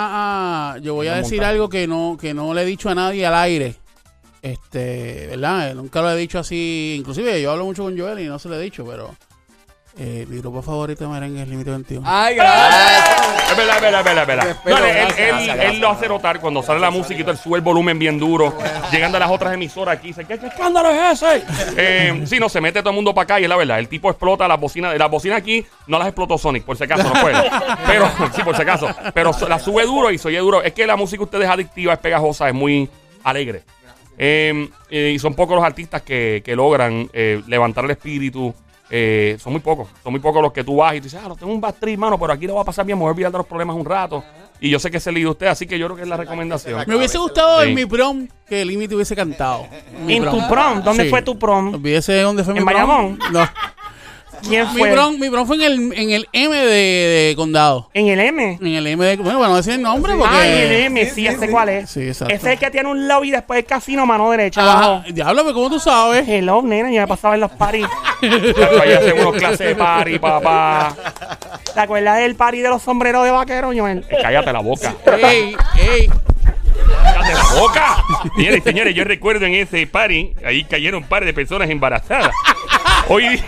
a- 0.75 0.78
yo 0.78 0.95
voy 0.95 1.09
a 1.09 1.14
decir 1.16 1.38
montaña. 1.38 1.49
algo 1.50 1.68
que 1.68 1.87
no, 1.88 2.16
que 2.21 2.33
no 2.35 2.54
le 2.54 2.62
he 2.62 2.64
dicho 2.64 2.88
a 2.88 2.95
nadie 2.95 3.26
al 3.26 3.35
aire. 3.35 3.75
Este, 4.42 5.26
¿verdad? 5.28 5.75
Nunca 5.75 6.00
lo 6.00 6.11
he 6.12 6.16
dicho 6.16 6.38
así. 6.38 6.95
Inclusive 6.99 7.42
yo 7.42 7.50
hablo 7.50 7.64
mucho 7.64 7.83
con 7.83 7.99
Joel 7.99 8.21
y 8.21 8.26
no 8.28 8.38
se 8.38 8.49
lo 8.49 8.54
he 8.57 8.62
dicho, 8.62 8.85
pero 8.87 9.14
Eh, 10.00 10.26
mi 10.28 10.38
grupo 10.38 10.62
favorito 10.62 11.02
de 11.02 11.10
merengue 11.10 11.42
es 11.42 11.48
Límite 11.48 11.70
21. 11.70 12.02
Ay, 12.08 12.36
gracias. 12.36 13.50
Es 13.50 13.56
verdad, 13.56 13.76
es 13.76 13.82
verdad, 13.82 13.98
es 13.98 14.04
verdad. 14.04 14.18
es 14.48 14.64
verdad. 14.64 14.64
No, 14.64 14.76
él, 14.86 14.94
gracias, 14.94 15.18
él- 15.18 15.26
gracias, 15.26 15.48
él 15.48 15.56
gracias. 15.60 15.80
lo 15.80 15.88
hace 15.90 16.08
notar 16.08 16.40
cuando 16.40 16.62
sale 16.62 16.78
la 16.78 16.90
música 16.90 17.14
y 17.20 17.22
todo, 17.22 17.32
él 17.32 17.38
sube 17.38 17.56
el 17.56 17.62
volumen 17.62 17.98
bien 17.98 18.16
duro. 18.16 18.56
Llegando 18.92 19.16
a 19.16 19.20
las 19.20 19.30
otras 19.30 19.54
emisoras 19.54 19.96
aquí, 19.98 20.08
dice, 20.08 20.24
¿qué, 20.24 20.38
qué 20.38 20.46
escándalo 20.46 20.90
es 20.90 21.20
ese? 21.20 21.42
Eh, 21.76 22.22
sí, 22.26 22.38
no, 22.38 22.48
se 22.48 22.60
mete 22.60 22.78
todo 22.78 22.90
el 22.90 22.94
mundo 22.94 23.12
para 23.12 23.24
acá 23.24 23.40
y 23.40 23.42
es 23.42 23.48
la 23.48 23.56
verdad. 23.56 23.80
El 23.80 23.88
tipo 23.88 24.08
explota 24.08 24.46
las 24.46 24.60
bocinas. 24.60 24.96
Las 24.96 25.10
bocinas 25.10 25.38
aquí 25.38 25.66
no 25.88 25.98
las 25.98 26.06
explotó 26.06 26.38
Sonic, 26.38 26.62
por 26.62 26.76
si 26.76 26.84
acaso, 26.84 27.02
no 27.02 27.16
fue. 27.16 27.32
Pero, 27.88 28.08
sí, 28.36 28.42
por 28.44 28.54
si 28.54 28.62
acaso. 28.62 28.88
Pero 29.12 29.32
la 29.48 29.58
sube 29.58 29.84
duro 29.84 30.12
y 30.12 30.18
se 30.18 30.28
oye 30.28 30.38
duro. 30.38 30.62
Es 30.62 30.74
que 30.74 30.86
la 30.86 30.94
música 30.94 31.18
de 31.18 31.24
ustedes 31.24 31.44
es 31.46 31.50
adictiva, 31.50 31.94
es 31.94 31.98
pegajosa, 31.98 32.46
es 32.46 32.54
muy 32.54 32.88
alegre. 33.24 33.64
Eh, 34.16 34.68
eh, 34.90 35.12
y 35.14 35.18
son 35.18 35.34
pocos 35.34 35.56
los 35.56 35.64
artistas 35.64 36.02
que, 36.02 36.40
que 36.44 36.54
logran 36.54 37.10
eh, 37.12 37.42
levantar 37.48 37.84
el 37.84 37.90
espíritu. 37.90 38.54
Eh, 38.90 39.37
son 39.40 39.52
muy 39.52 39.61
pocos. 39.61 39.88
Son 40.02 40.12
muy 40.12 40.21
pocos 40.21 40.40
los 40.42 40.52
que 40.52 40.64
tú 40.64 40.76
vas 40.76 40.95
y 40.95 40.99
tú 40.99 41.04
dices, 41.04 41.21
ah, 41.23 41.28
no 41.28 41.37
tengo 41.37 41.52
un 41.52 41.61
trip, 41.78 41.99
mano, 41.99 42.18
pero 42.18 42.33
aquí 42.33 42.47
lo 42.47 42.54
va 42.54 42.62
a 42.62 42.64
pasar 42.64 42.87
bien, 42.87 42.97
me 42.99 43.02
voy 43.02 43.09
a 43.11 43.12
olvidar 43.12 43.33
de 43.33 43.38
los 43.38 43.47
problemas 43.47 43.76
un 43.76 43.85
rato. 43.85 44.25
Y 44.61 44.71
yo 44.71 44.78
sé 44.78 44.90
que 44.90 44.97
es 44.97 45.07
el 45.07 45.14
lío 45.14 45.28
de 45.28 45.30
usted, 45.33 45.47
así 45.47 45.66
que 45.66 45.78
yo 45.78 45.87
creo 45.87 45.97
que 45.97 46.02
es 46.02 46.09
la 46.09 46.16
recomendación. 46.16 46.83
Me 46.87 46.97
hubiese 46.97 47.18
gustado 47.18 47.62
Sí. 47.62 47.68
en 47.68 47.75
mi 47.75 47.87
prom 47.87 48.26
que 48.49 48.64
Límite 48.64 48.95
hubiese 48.95 49.14
cantado. 49.14 49.66
¿En 50.09 50.25
tu 50.25 50.49
prom? 50.49 50.83
¿Dónde 50.83 51.04
Sí. 51.04 51.11
fue 51.11 51.23
tu 51.23 51.38
prom? 51.38 51.75
Olvídese 51.75 52.21
dónde 52.23 52.42
fue 52.42 52.54
¿En 52.54 52.64
mi 52.64 52.64
prom. 52.64 52.75
Bayamón? 52.88 53.18
No. 53.33 53.49
¿Quién 54.47 54.66
Mi 54.75 54.83
prom, 54.83 55.18
mi 55.18 55.30
prom 55.30 55.47
fue 55.47 55.57
en 55.57 55.62
el, 55.62 55.92
en 55.95 56.11
el 56.11 56.28
M 56.33 56.54
de, 56.57 56.64
de 56.66 57.35
Condado. 57.37 57.90
En 57.95 58.07
el 58.09 58.21
M. 58.21 58.59
En 58.61 58.66
el 58.66 58.87
M 58.87 59.04
de. 59.04 59.16
Bueno, 59.16 59.38
para 59.38 59.50
no 59.50 59.57
decir 59.57 59.75
el 59.75 59.83
nombre 59.83 60.14
porque. 60.16 60.35
Ah, 60.37 60.47
en 60.47 60.59
el 60.59 60.73
M, 60.85 61.04
sí, 61.07 61.11
Sí, 61.14 61.23
ya 61.23 61.33
sí, 61.33 61.38
sé 61.40 61.47
sí. 61.47 61.52
cuál 61.52 61.68
es. 61.71 61.90
Sí, 61.90 62.07
exacto. 62.09 62.35
Ese 62.35 62.47
es 62.47 62.52
el 62.54 62.59
que 62.59 62.71
tiene 62.71 62.88
un 62.88 63.09
lobby 63.09 63.30
después 63.30 63.59
del 63.59 63.64
casino, 63.64 64.07
mano 64.07 64.30
derecha, 64.30 64.61
Ajá. 64.62 65.04
Diablo, 65.12 65.42
pero 65.42 65.54
¿cómo 65.54 65.71
tú 65.71 65.80
sabes? 65.80 66.28
Hello, 66.28 66.62
nena, 66.62 66.90
yo 66.90 67.00
me 67.00 67.07
pasaba 67.07 67.35
en 67.35 67.40
los 67.40 67.50
paris. 67.52 67.87
Ahí 68.23 68.92
hacen 68.92 69.18
unos 69.21 69.35
clases 69.37 69.59
de 69.68 69.75
party, 69.75 70.18
papá. 70.18 70.95
¿Te 71.75 71.80
acuerdas 71.80 72.18
del 72.18 72.35
party 72.37 72.61
de 72.61 72.68
los 72.68 72.83
sombreros 72.83 73.25
de 73.25 73.30
vaquero? 73.30 73.73
Yo, 73.73 73.87
el- 73.88 73.99
Eh, 74.09 74.18
Cállate 74.23 74.52
la 74.52 74.61
boca. 74.61 74.95
¡Ey! 75.23 75.57
¡Ey! 75.76 76.09
¡Cállate 77.02 77.35
la 77.35 77.61
boca! 77.61 77.97
Señores 78.37 78.59
y 78.59 78.62
señores, 78.62 78.95
yo 78.95 79.04
recuerdo 79.04 79.47
en 79.47 79.54
ese 79.54 79.87
party, 79.87 80.35
ahí 80.45 80.64
cayeron 80.64 81.02
un 81.02 81.09
par 81.09 81.25
de 81.25 81.33
personas 81.33 81.68
embarazadas. 81.71 82.30
Hoy 83.09 83.28
día, 83.28 83.45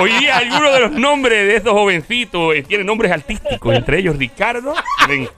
hoy 0.00 0.12
día 0.18 0.38
algunos 0.38 0.72
de 0.72 0.80
los 0.80 0.92
nombres 0.92 1.46
de 1.46 1.56
esos 1.56 1.72
jovencitos 1.72 2.54
eh, 2.54 2.62
tienen 2.62 2.86
nombres 2.86 3.12
artísticos, 3.12 3.74
entre 3.74 3.98
ellos 3.98 4.16
Ricardo. 4.16 4.74
ven, 5.08 5.28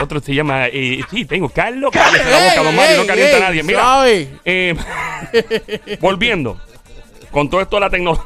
otro 0.00 0.20
se 0.20 0.34
llama, 0.34 0.66
eh, 0.68 1.00
sí, 1.10 1.24
tengo 1.24 1.48
Carlos, 1.48 1.90
cállate 1.92 2.30
la 2.30 2.48
boca, 2.48 2.62
don 2.62 2.76
Mario, 2.76 2.96
no 2.98 3.06
calienta 3.06 3.36
a 3.36 3.40
nadie. 3.40 3.62
Mira, 3.62 4.02
eh, 4.44 4.74
volviendo, 6.00 6.58
con 7.30 7.48
todo 7.50 7.60
esto 7.60 7.76
de 7.76 7.80
la 7.80 7.90
tecnología. 7.90 8.24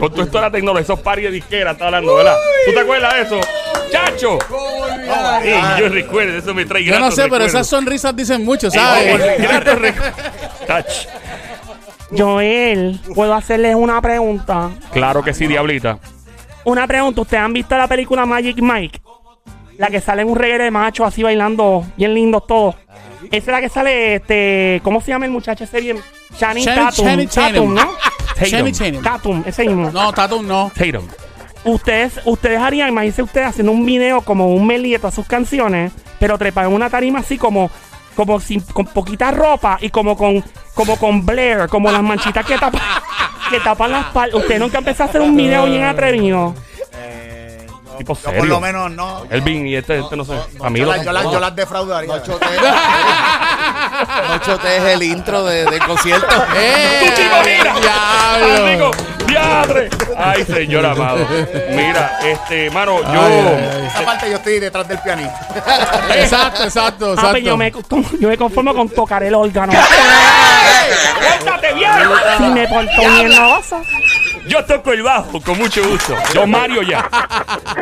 Con 0.00 0.10
todo 0.10 0.24
esto 0.24 0.38
de 0.38 0.42
la 0.42 0.50
tecnología, 0.50 0.82
esos 0.82 0.98
paris 0.98 1.26
de 1.26 1.30
disquera, 1.30 1.70
está 1.72 1.86
hablando, 1.86 2.16
¿verdad? 2.16 2.34
¿Tú 2.66 2.72
te 2.72 2.80
acuerdas 2.80 3.14
de 3.14 3.22
eso? 3.22 3.40
¡Chacho! 3.92 4.38
Ey, 5.44 5.60
yo 5.78 5.88
recuerdo, 5.88 6.36
eso 6.38 6.52
me 6.54 6.64
trae 6.64 6.84
Yo 6.84 6.98
no 6.98 7.10
sé, 7.10 7.22
pero 7.22 7.24
recuerdos. 7.34 7.48
esas 7.50 7.66
sonrisas 7.68 8.16
dicen 8.16 8.44
mucho, 8.44 8.66
Ey, 8.66 8.72
¿sabes? 8.72 9.38
gratos. 9.38 11.08
Joel, 12.16 13.00
¿puedo 13.14 13.34
hacerles 13.34 13.74
una 13.74 14.00
pregunta? 14.00 14.70
Claro 14.92 15.22
que 15.22 15.32
sí, 15.32 15.46
diablita. 15.46 15.98
Una 16.64 16.86
pregunta, 16.86 17.20
¿ustedes 17.22 17.42
han 17.42 17.52
visto 17.52 17.76
la 17.76 17.88
película 17.88 18.26
Magic 18.26 18.60
Mike? 18.60 19.00
La 19.78 19.88
que 19.88 20.00
sale 20.00 20.22
en 20.22 20.28
un 20.28 20.36
reguero 20.36 20.64
de 20.64 20.70
machos 20.70 21.06
así 21.06 21.22
bailando, 21.22 21.86
bien 21.96 22.14
lindos 22.14 22.46
todos. 22.46 22.74
Esa 23.30 23.36
es 23.36 23.46
la 23.46 23.60
que 23.60 23.68
sale, 23.68 24.16
este, 24.16 24.80
¿cómo 24.82 25.00
se 25.00 25.08
llama 25.08 25.24
el 25.24 25.30
muchacho 25.30 25.64
ese 25.64 25.80
bien? 25.80 25.98
Channing 26.36 26.64
Tatum. 26.64 27.04
Channing 27.04 27.28
Tatum, 27.28 27.52
Tatum. 27.52 27.74
¿no? 27.74 27.88
Channing 28.44 28.74
Tatum. 28.74 29.02
Tatum, 29.02 29.42
ese 29.46 29.64
mismo. 29.66 29.90
No, 29.90 30.12
Tatum 30.12 30.46
no. 30.46 30.70
Tatum. 30.74 31.06
Ustedes, 31.64 32.20
ustedes 32.24 32.58
harían, 32.58 32.88
imagínense 32.88 33.22
ustedes 33.22 33.48
haciendo 33.48 33.72
un 33.72 33.84
video 33.84 34.22
como 34.22 34.52
un 34.54 34.66
medley 34.66 34.92
de 34.92 34.98
todas 34.98 35.14
sus 35.14 35.26
canciones, 35.26 35.92
pero 36.18 36.38
trepan 36.38 36.66
en 36.66 36.72
una 36.72 36.88
tarima 36.90 37.20
así 37.20 37.38
como, 37.38 37.70
como 38.20 38.38
sin, 38.38 38.60
con 38.60 38.84
poquita 38.84 39.30
ropa 39.30 39.78
y 39.80 39.88
como 39.88 40.14
con, 40.14 40.44
como 40.74 40.96
con 40.98 41.24
Blair, 41.24 41.68
como 41.68 41.90
las 41.90 42.02
manchitas 42.02 42.44
que 42.44 42.58
tapan, 42.58 42.82
que 43.48 43.58
tapan 43.60 43.92
las 43.92 44.06
espalda. 44.08 44.36
Ustedes 44.36 44.60
nunca 44.60 44.76
empezaron 44.76 45.06
a 45.06 45.08
hacer 45.08 45.20
un 45.22 45.34
video 45.34 45.64
bien 45.64 45.84
atrevido. 45.84 46.54
No, 48.00 48.04
Tipo 48.04 48.14
yo 48.14 48.20
serio. 48.22 48.38
por 48.40 48.48
lo 48.48 48.60
menos 48.60 48.90
no. 48.92 49.24
Elvin 49.30 49.66
y 49.66 49.76
este, 49.76 49.98
este 49.98 50.16
no 50.16 50.24
sé. 50.24 50.32
No, 50.58 50.64
a 50.64 50.70
mí 50.70 50.80
yo, 50.80 50.86
las- 50.86 51.04
yo 51.04 51.12
las- 51.12 51.24
yo 51.24 51.38
las 51.40 51.54
defraudaría. 51.54 52.08
No 52.16 52.22
chotees, 52.22 52.60
no 54.28 54.38
chotees 54.38 54.82
el 54.84 55.02
intro 55.02 55.44
de- 55.44 55.64
del 55.66 55.80
concierto. 55.84 56.26
¡Eh! 56.56 57.00
¡Tu 57.04 57.22
chico, 57.22 57.36
mira! 57.44 57.74
¡Diablo! 57.78 58.66
¡Amigo! 58.66 58.90
¡Diadre! 59.26 59.90
Ay, 60.16 60.44
señor 60.44 60.86
amado. 60.86 61.26
Mira, 61.72 62.18
este, 62.24 62.70
mano, 62.70 63.00
yo. 63.02 63.20
Ay, 63.22 63.32
ay, 63.32 63.68
ay. 63.80 63.86
Esa 63.86 64.04
parte 64.04 64.30
yo 64.30 64.36
estoy 64.36 64.58
detrás 64.60 64.88
del 64.88 64.98
pianista. 65.00 65.48
Exacto, 66.14 66.64
exacto, 66.64 67.14
pues 67.14 67.42
yo, 67.44 67.54
exacto. 67.60 67.96
me, 67.96 68.04
yo 68.20 68.28
me 68.28 68.36
conformo 68.38 68.74
con 68.74 68.88
tocar 68.88 69.22
el 69.22 69.34
órgano. 69.34 69.72
¡Cuéntate 71.20 71.72
bien! 71.74 71.90
si 72.38 72.44
me 72.44 72.66
porto 72.68 73.00
bien 73.00 73.28
novoso. 73.34 73.80
Yo 74.50 74.64
toco 74.64 74.92
el 74.92 75.04
bajo, 75.04 75.40
con 75.40 75.56
mucho 75.58 75.88
gusto. 75.88 76.16
Yo 76.34 76.44
Mario 76.44 76.82
ya. 76.82 77.08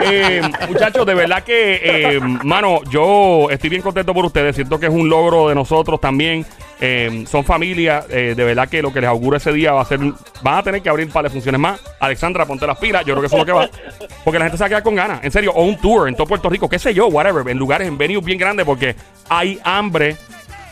Eh, 0.03 0.43
muchachos, 0.69 1.07
de 1.07 1.15
verdad 1.15 1.43
que, 1.43 1.81
eh, 1.83 2.21
mano, 2.21 2.83
yo 2.91 3.49
estoy 3.51 3.71
bien 3.71 3.81
contento 3.81 4.13
por 4.13 4.27
ustedes. 4.27 4.55
Siento 4.55 4.79
que 4.79 4.85
es 4.87 4.93
un 4.93 5.09
logro 5.09 5.49
de 5.49 5.55
nosotros 5.55 5.99
también. 5.99 6.45
Eh, 6.79 7.25
son 7.27 7.43
familia. 7.43 8.05
eh, 8.11 8.35
de 8.37 8.45
verdad 8.45 8.69
que 8.69 8.83
lo 8.83 8.93
que 8.93 9.01
les 9.01 9.09
auguro 9.09 9.39
ese 9.39 9.51
día 9.51 9.73
va 9.73 9.81
a 9.81 9.85
ser. 9.87 9.99
Van 10.43 10.59
a 10.59 10.63
tener 10.63 10.83
que 10.83 10.91
abrir 10.91 11.07
un 11.07 11.13
par 11.13 11.25
de 11.25 11.31
funciones 11.31 11.59
más. 11.59 11.81
Alexandra, 12.01 12.45
ponte 12.45 12.67
las 12.67 12.79
pilas. 12.79 13.03
Yo 13.07 13.15
creo 13.15 13.23
que 13.23 13.27
eso 13.29 13.37
es 13.37 13.41
lo 13.41 13.47
que 13.47 13.53
va. 13.53 13.71
Porque 14.23 14.39
la 14.39 14.45
gente 14.45 14.59
se 14.59 14.63
va 14.63 14.67
a 14.67 14.69
quedar 14.69 14.83
con 14.83 14.95
ganas. 14.95 15.25
En 15.25 15.33
serio. 15.33 15.53
O 15.55 15.65
un 15.65 15.79
tour 15.79 16.07
en 16.07 16.15
todo 16.17 16.27
Puerto 16.27 16.51
Rico. 16.51 16.69
Qué 16.69 16.79
sé 16.79 16.93
yo, 16.93 17.07
whatever. 17.07 17.49
En 17.49 17.57
lugares, 17.57 17.89
en 17.89 17.97
venues 17.97 18.23
bien 18.23 18.39
grandes. 18.39 18.67
Porque 18.67 18.95
hay 19.31 19.59
hambre 19.65 20.17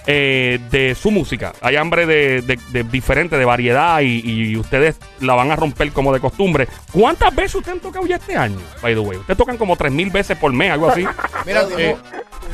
eh, 0.06 0.58
de 0.70 0.94
su 0.94 1.10
música. 1.10 1.52
Hay 1.60 1.76
hambre 1.76 2.06
de, 2.06 2.42
de- 2.42 2.58
de 2.72 2.82
diferente, 2.84 3.36
de 3.36 3.44
variedad 3.44 4.00
y, 4.00 4.20
y 4.24 4.56
ustedes 4.56 4.96
la 5.20 5.34
van 5.34 5.50
a 5.50 5.56
romper 5.56 5.90
como 5.92 6.12
de 6.12 6.20
costumbre. 6.20 6.68
¿Cuántas 6.92 7.34
veces 7.34 7.56
ustedes 7.56 7.74
han 7.76 7.80
tocado 7.80 8.06
ya 8.06 8.16
este 8.16 8.36
año? 8.36 8.58
By 8.82 8.94
the 8.94 9.00
way, 9.00 9.18
ustedes 9.18 9.36
tocan 9.36 9.56
como 9.56 9.76
3.000 9.76 10.12
veces 10.12 10.36
por 10.38 10.52
mes, 10.52 10.70
algo 10.70 10.90
así. 10.90 11.04
Mira, 11.44 11.62
Eh, 11.78 11.96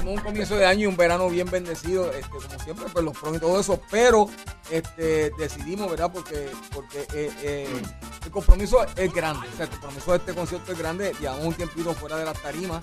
tuvimos, 0.02 0.18
un 0.20 0.24
comienzo 0.24 0.56
de 0.56 0.66
año 0.66 0.80
y 0.82 0.86
un 0.86 0.96
verano 0.96 1.28
bien 1.28 1.50
bendecido, 1.50 2.10
este, 2.12 2.28
como 2.28 2.58
siempre, 2.62 2.86
pues 2.92 3.04
los 3.04 3.16
pros 3.18 3.36
y 3.36 3.40
todo 3.40 3.60
eso, 3.60 3.80
pero 3.90 4.28
este, 4.70 5.30
decidimos, 5.38 5.90
¿verdad? 5.90 6.10
Porque, 6.12 6.48
porque 6.74 7.00
eh, 7.14 7.30
eh, 7.42 7.82
el 8.24 8.30
compromiso 8.30 8.78
es 8.96 9.12
grande, 9.12 9.46
o 9.52 9.56
sea, 9.56 9.64
el 9.66 9.70
compromiso 9.70 10.10
de 10.12 10.16
este 10.18 10.34
concierto 10.34 10.72
es 10.72 10.78
grande, 10.78 11.12
llevamos 11.20 11.46
un 11.46 11.54
tiempito 11.54 11.92
fuera 11.94 12.16
de 12.16 12.24
las 12.24 12.40
tarimas, 12.42 12.82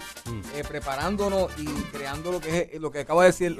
eh, 0.55 0.63
preparándonos 0.67 1.51
y 1.57 1.65
creando 1.91 2.31
lo 2.31 2.39
que 2.41 2.69
es 2.73 2.79
lo 2.81 2.91
que 2.91 2.99
acaba 2.99 3.23
de 3.23 3.27
decir 3.31 3.57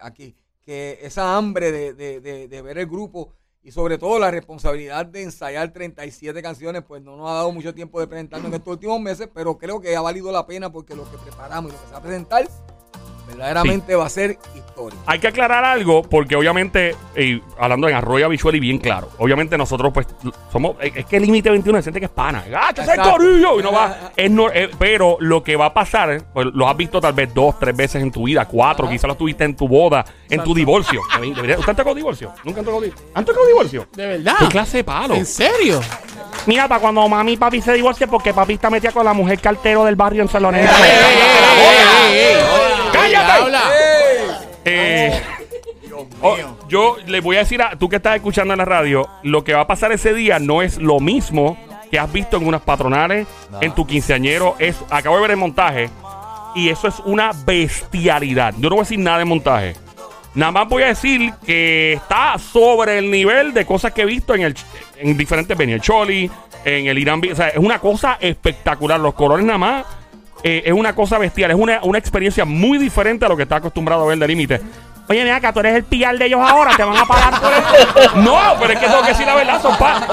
aquí, 0.00 0.34
que 0.64 0.98
esa 1.02 1.36
hambre 1.36 1.70
de, 1.72 1.94
de- 1.94 2.20
de- 2.20 2.48
de 2.48 2.62
ver 2.62 2.78
el 2.78 2.86
grupo 2.86 3.32
y 3.62 3.72
sobre 3.72 3.98
todo 3.98 4.18
la 4.20 4.30
responsabilidad 4.30 5.06
de 5.06 5.22
ensayar 5.24 5.72
37 5.72 6.40
canciones, 6.40 6.82
pues 6.86 7.02
no 7.02 7.16
nos 7.16 7.28
ha 7.30 7.34
dado 7.34 7.50
mucho 7.52 7.74
tiempo 7.74 7.98
de 7.98 8.06
presentarnos 8.06 8.48
en 8.48 8.54
estos 8.54 8.72
últimos 8.74 9.00
meses, 9.00 9.28
pero 9.34 9.58
creo 9.58 9.80
que 9.80 9.96
ha 9.96 10.00
valido 10.00 10.30
la 10.30 10.46
pena 10.46 10.70
porque 10.70 10.94
lo 10.94 11.10
que 11.10 11.18
preparamos 11.18 11.70
y 11.72 11.74
lo 11.74 11.80
que 11.80 11.86
se 11.86 11.92
va 11.92 11.98
a 11.98 12.02
presentar 12.02 12.48
verdaderamente 13.26 13.94
va 13.94 14.06
a 14.06 14.08
ser 14.08 14.38
historia. 14.54 14.98
Hay 15.06 15.18
que 15.18 15.28
aclarar 15.28 15.64
algo, 15.64 16.02
porque 16.02 16.36
obviamente, 16.36 16.94
eh, 17.14 17.40
hablando 17.58 17.88
en 17.88 17.94
arroyo 17.96 18.28
visual 18.28 18.54
y 18.56 18.60
bien 18.60 18.78
claro, 18.78 19.08
obviamente 19.18 19.56
nosotros, 19.56 19.90
pues, 19.92 20.06
somos. 20.52 20.76
Es 20.80 20.94
es 20.96 21.06
que 21.06 21.16
el 21.16 21.22
límite 21.24 21.50
21 21.50 21.78
se 21.78 21.82
siente 21.84 21.98
que 22.00 22.06
es 22.06 22.12
pana. 22.12 22.44
¡Gacho, 22.48 22.82
ese 22.82 22.92
es 22.92 22.98
el 22.98 23.04
corillo! 23.10 23.60
Y 23.60 23.62
no 23.62 23.72
va. 23.72 24.12
es 24.16 24.30
no- 24.30 24.50
eh, 24.50 24.70
pero 24.78 25.16
lo 25.20 25.42
que 25.42 25.56
va 25.56 25.66
a 25.66 25.74
pasar, 25.74 26.22
pues, 26.32 26.46
lo 26.52 26.68
has 26.68 26.76
visto 26.76 27.00
tal 27.00 27.14
vez 27.14 27.32
dos, 27.32 27.58
tres 27.58 27.74
veces 27.76 28.02
en 28.02 28.10
tu 28.12 28.24
vida, 28.24 28.44
cuatro, 28.46 28.88
quizás 28.88 29.08
lo 29.08 29.16
tuviste 29.16 29.44
en 29.44 29.56
tu 29.56 29.66
boda, 29.66 30.04
en 30.28 30.42
tu 30.44 30.54
divorcio. 30.54 31.00
Debería- 31.20 31.58
¿Usted 31.58 31.70
han 31.70 31.76
tocado 31.76 31.94
divorcio? 31.94 32.32
¿Nunca 32.44 32.60
han 32.60 32.64
tocado 32.66 32.82
divorcio? 32.82 33.06
¿Han 33.14 33.24
tocado 33.24 33.46
divorcio? 33.46 33.86
¿De 33.94 34.06
verdad? 34.06 34.36
¿Qué 34.40 34.48
clase 34.48 34.76
de 34.78 34.84
palo? 34.84 35.14
¿En 35.14 35.26
serio? 35.26 35.80
Mira, 36.46 36.68
para 36.68 36.80
cuando 36.80 37.08
mami 37.08 37.32
y 37.32 37.36
papi 37.36 37.60
se 37.62 37.72
divorcien, 37.72 38.08
porque 38.10 38.32
papi 38.34 38.52
está 38.54 38.68
metida 38.70 38.92
con 38.92 39.04
la 39.04 39.12
mujer 39.14 39.40
cartero 39.40 39.84
del 39.84 39.96
barrio 39.96 40.22
en 40.22 40.28
Salonera. 40.28 40.70
¡Cállate! 43.12 43.32
Habla. 43.32 43.62
Eh, 44.64 45.22
oh, 46.22 46.36
yo 46.68 46.96
le 47.06 47.20
voy 47.20 47.36
a 47.36 47.40
decir 47.40 47.62
a 47.62 47.76
tú 47.76 47.88
que 47.88 47.96
estás 47.96 48.16
escuchando 48.16 48.52
en 48.52 48.58
la 48.58 48.64
radio, 48.64 49.08
lo 49.22 49.44
que 49.44 49.54
va 49.54 49.62
a 49.62 49.66
pasar 49.66 49.92
ese 49.92 50.12
día 50.12 50.38
no 50.38 50.62
es 50.62 50.78
lo 50.78 50.98
mismo 50.98 51.56
que 51.90 51.98
has 51.98 52.12
visto 52.12 52.36
en 52.36 52.46
unas 52.46 52.62
patronales, 52.62 53.28
en 53.60 53.72
tu 53.74 53.86
quinceañero. 53.86 54.56
Es, 54.58 54.76
acabo 54.90 55.16
de 55.16 55.22
ver 55.22 55.30
el 55.32 55.36
montaje 55.36 55.88
y 56.54 56.68
eso 56.68 56.88
es 56.88 56.96
una 57.04 57.30
bestialidad. 57.44 58.54
Yo 58.58 58.68
no 58.68 58.76
voy 58.76 58.80
a 58.80 58.82
decir 58.82 58.98
nada 58.98 59.18
de 59.18 59.24
montaje. 59.24 59.76
Nada 60.34 60.52
más 60.52 60.68
voy 60.68 60.82
a 60.82 60.86
decir 60.88 61.32
que 61.46 61.94
está 61.94 62.36
sobre 62.38 62.98
el 62.98 63.10
nivel 63.10 63.54
de 63.54 63.64
cosas 63.64 63.92
que 63.92 64.02
he 64.02 64.06
visto 64.06 64.34
en 64.34 64.42
el 64.42 64.54
en 64.98 65.16
diferentes 65.16 65.56
venues. 65.56 65.76
El 65.76 65.80
Choli, 65.80 66.30
en 66.64 66.86
el 66.86 66.98
Irán. 66.98 67.22
O 67.30 67.34
sea, 67.34 67.48
es 67.48 67.58
una 67.58 67.78
cosa 67.78 68.18
espectacular. 68.20 69.00
Los 69.00 69.14
colores 69.14 69.46
nada 69.46 69.58
más 69.58 69.86
eh, 70.42 70.62
es 70.66 70.72
una 70.72 70.94
cosa 70.94 71.18
bestial. 71.18 71.50
Es 71.50 71.56
una, 71.56 71.80
una 71.82 71.98
experiencia 71.98 72.44
muy 72.44 72.78
diferente 72.78 73.24
a 73.24 73.28
lo 73.28 73.36
que 73.36 73.44
está 73.44 73.56
acostumbrado 73.56 74.02
a 74.02 74.06
ver 74.06 74.18
de 74.18 74.28
límite. 74.28 74.60
Oye, 75.08 75.22
mira, 75.22 75.40
que 75.40 75.52
tú 75.52 75.60
eres 75.60 75.76
el 75.76 75.84
pillar 75.84 76.18
de 76.18 76.26
ellos 76.26 76.40
ahora, 76.42 76.76
te 76.76 76.82
van 76.82 76.96
a 76.96 77.06
pagar 77.06 77.40
por 77.40 77.52
eso. 77.52 78.14
No, 78.16 78.38
pero 78.58 78.72
es 78.72 78.78
que 78.80 78.86
tengo 78.86 79.02
que 79.02 79.08
decir 79.08 79.26
la 79.26 79.34
verdad, 79.34 79.62
son 79.62 79.76
pa- 79.76 80.06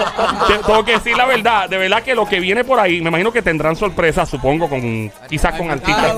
Te- 0.47 0.57
Tengo 0.59 0.85
que 0.85 0.91
decir 0.93 1.17
la 1.17 1.25
verdad. 1.25 1.67
De 1.69 1.77
verdad 1.77 2.03
que 2.03 2.13
lo 2.13 2.27
que 2.27 2.39
viene 2.39 2.63
por 2.63 2.79
ahí, 2.79 3.01
me 3.01 3.09
imagino 3.09 3.31
que 3.31 3.41
tendrán 3.41 3.75
sorpresas, 3.75 4.29
supongo, 4.29 4.69
con 4.69 5.11
quizás 5.27 5.55
con 5.55 5.71
artistas. 5.71 6.13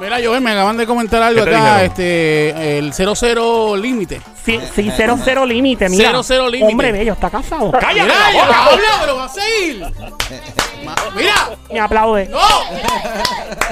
Mira, 0.00 0.20
yo 0.20 0.38
me 0.40 0.50
acaban 0.52 0.76
de 0.76 0.86
comentar 0.86 1.22
algo 1.22 1.44
¿Qué 1.44 1.50
te 1.50 1.56
acá, 1.56 1.82
este, 1.84 2.78
el 2.78 2.92
00 2.92 3.76
límite. 3.76 4.20
Sí, 4.44 4.58
sí, 4.74 4.90
cero, 4.96 5.18
cero 5.22 5.44
límite, 5.44 5.88
mira. 5.88 6.08
Cero, 6.08 6.22
cero 6.22 6.48
límite. 6.48 6.70
Hombre 6.72 6.92
bello, 6.92 7.12
está 7.12 7.28
casado. 7.28 7.70
¡Cállate 7.72 8.02
Mira, 8.02 8.26
habla, 8.70 8.80
pero 9.00 9.16
va 9.16 9.24
a 9.24 9.28
seguir. 9.28 9.84
Mira, 11.16 11.34
Me 11.70 11.80
aplaude. 11.80 12.26
no. 12.28 12.38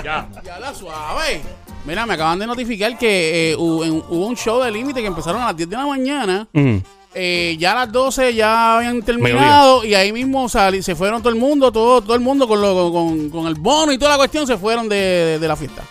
Ya. 0.05 0.27
Ya 0.45 0.59
la 0.59 0.75
suave. 0.75 1.41
Mira, 1.87 2.05
me 2.07 2.15
acaban 2.15 2.39
de 2.39 2.47
notificar 2.47 2.99
que 2.99 3.53
eh, 3.53 3.57
hubo, 3.57 3.85
hubo 3.85 4.27
un 4.27 4.37
show 4.37 4.61
de 4.63 4.71
límite 4.73 5.01
que 5.01 5.07
empezaron 5.07 5.41
a 5.43 5.47
las 5.47 5.57
10 5.57 5.69
de 5.71 5.77
la 5.77 5.87
mañana. 5.87 6.47
Mm. 6.53 6.77
Eh, 7.19 7.57
ya 7.59 7.73
a 7.73 7.75
las 7.87 7.93
12 7.93 8.35
ya 8.35 8.77
habían 8.77 9.01
terminado 9.03 9.85
y 9.85 9.95
ahí 9.95 10.13
mismo 10.13 10.49
sali- 10.51 10.83
se 10.83 10.95
fueron 10.95 11.23
todo 11.23 11.33
el 11.33 11.39
mundo, 11.39 11.73
todo, 11.73 12.03
todo 12.03 12.15
el 12.15 12.21
mundo 12.21 12.47
con, 12.47 12.61
lo, 12.61 12.93
con, 12.93 13.31
con 13.31 13.47
el 13.47 13.55
bono 13.55 13.91
y 13.93 13.97
toda 13.99 14.11
la 14.11 14.17
cuestión 14.19 14.47
se 14.47 14.59
fueron 14.59 14.87
de, 14.89 14.97
de- 14.97 15.39
de 15.39 15.49
la 15.49 15.57
fiesta. 15.57 15.83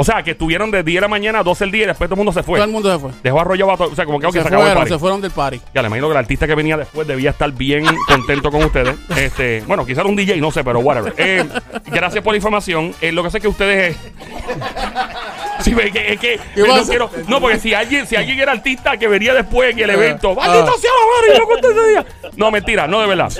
O 0.00 0.04
sea, 0.04 0.22
que 0.22 0.30
estuvieron 0.30 0.70
de 0.70 0.84
10 0.84 0.94
de 0.96 1.00
la 1.00 1.08
mañana 1.08 1.40
a 1.40 1.42
12 1.42 1.64
del 1.64 1.72
día 1.72 1.82
y 1.82 1.86
después 1.88 2.08
todo 2.08 2.14
el 2.14 2.18
mundo 2.24 2.32
se 2.32 2.44
fue. 2.44 2.56
Todo 2.58 2.66
el 2.66 2.70
mundo 2.72 2.92
se 2.92 2.98
fue. 3.00 3.10
Dejó 3.22 3.40
arrollado 3.40 3.72
a 3.72 3.76
todo. 3.76 3.88
O 3.90 3.94
sea, 3.96 4.04
como 4.04 4.20
que 4.20 4.26
ok, 4.26 4.32
se, 4.32 4.40
se, 4.42 4.46
acabó 4.46 4.64
el 4.66 4.72
party. 4.74 4.90
se 4.90 4.98
fueron 4.98 5.20
del 5.20 5.32
party. 5.32 5.60
Ya, 5.74 5.82
le 5.82 5.88
imagino 5.88 6.06
que 6.06 6.12
el 6.12 6.18
artista 6.18 6.46
que 6.46 6.54
venía 6.54 6.76
después 6.76 7.06
debía 7.08 7.30
estar 7.30 7.50
bien 7.50 7.84
contento 8.06 8.50
con 8.52 8.62
ustedes. 8.62 8.94
Este, 9.16 9.62
bueno, 9.66 9.84
quizás 9.84 10.04
un 10.04 10.14
DJ, 10.14 10.36
no 10.40 10.52
sé, 10.52 10.62
pero 10.62 10.78
whatever. 10.78 11.12
Eh, 11.18 11.44
gracias 11.86 12.22
por 12.22 12.32
la 12.32 12.36
información. 12.36 12.94
Eh, 13.00 13.10
lo 13.10 13.24
que 13.24 13.30
sé 13.30 13.40
que 13.40 13.48
ustedes. 13.48 13.96
Sí, 15.60 15.74
es 15.76 15.90
que, 15.90 16.12
es 16.12 16.20
que 16.20 16.40
¿Qué 16.54 16.62
no, 16.62 16.84
quiero- 16.84 17.10
no, 17.26 17.40
porque 17.40 17.58
si 17.58 17.74
alguien, 17.74 18.06
si 18.06 18.14
alguien 18.14 18.38
era 18.38 18.52
artista 18.52 18.96
que 18.96 19.08
venía 19.08 19.34
después 19.34 19.72
en 19.72 19.80
el 19.80 19.90
Ah. 19.90 19.94
evento, 19.94 20.32
¡maldito 20.34 20.72
sea 20.78 20.90
la 20.92 21.34
madre! 21.34 21.64
Yo 21.66 21.72
no. 22.00 22.04
No, 22.36 22.50
mentira, 22.52 22.86
no, 22.86 23.00
de 23.00 23.06
verdad. 23.08 23.32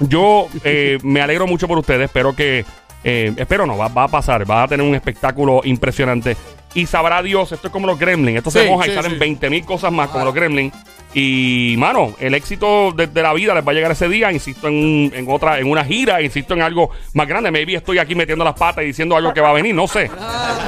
Yo 0.00 0.48
eh, 0.64 0.96
me 1.02 1.20
alegro 1.20 1.46
mucho 1.46 1.68
por 1.68 1.76
ustedes. 1.78 2.06
Espero 2.06 2.34
que. 2.34 2.64
Eh, 3.04 3.32
espero 3.36 3.66
no, 3.66 3.76
va, 3.76 3.88
va 3.88 4.04
a 4.04 4.08
pasar. 4.08 4.48
Va 4.50 4.62
a 4.64 4.68
tener 4.68 4.86
un 4.86 4.94
espectáculo 4.94 5.60
impresionante. 5.64 6.36
Y 6.72 6.86
sabrá 6.86 7.20
Dios, 7.22 7.50
esto 7.50 7.66
es 7.66 7.72
como 7.72 7.86
los 7.88 7.98
Gremlins. 7.98 8.38
Esto 8.38 8.50
se 8.52 8.62
Sí, 8.62 8.68
moja 8.68 8.86
y 8.86 8.90
sí, 8.90 8.94
salen 8.94 9.12
sí. 9.12 9.18
20 9.18 9.50
mil 9.50 9.64
cosas 9.64 9.90
más 9.92 10.08
como 10.10 10.24
los 10.24 10.34
Gremlins. 10.34 10.72
Y, 11.12 11.74
mano, 11.76 12.12
el 12.20 12.34
éxito 12.34 12.92
de, 12.92 13.08
de 13.08 13.22
la 13.24 13.32
vida 13.32 13.52
les 13.52 13.66
va 13.66 13.72
a 13.72 13.74
llegar 13.74 13.90
ese 13.90 14.08
día. 14.08 14.30
Insisto 14.30 14.68
en, 14.68 15.10
en 15.12 15.26
otra, 15.28 15.58
en 15.58 15.68
una 15.68 15.84
gira, 15.84 16.22
insisto 16.22 16.54
en 16.54 16.62
algo 16.62 16.90
más 17.14 17.26
grande. 17.26 17.50
Maybe 17.50 17.74
estoy 17.74 17.98
aquí 17.98 18.14
metiendo 18.14 18.44
las 18.44 18.54
patas 18.54 18.84
y 18.84 18.88
diciendo 18.88 19.16
algo 19.16 19.34
que 19.34 19.40
va 19.40 19.50
a 19.50 19.54
venir, 19.54 19.74
no 19.74 19.88
sé. 19.88 20.08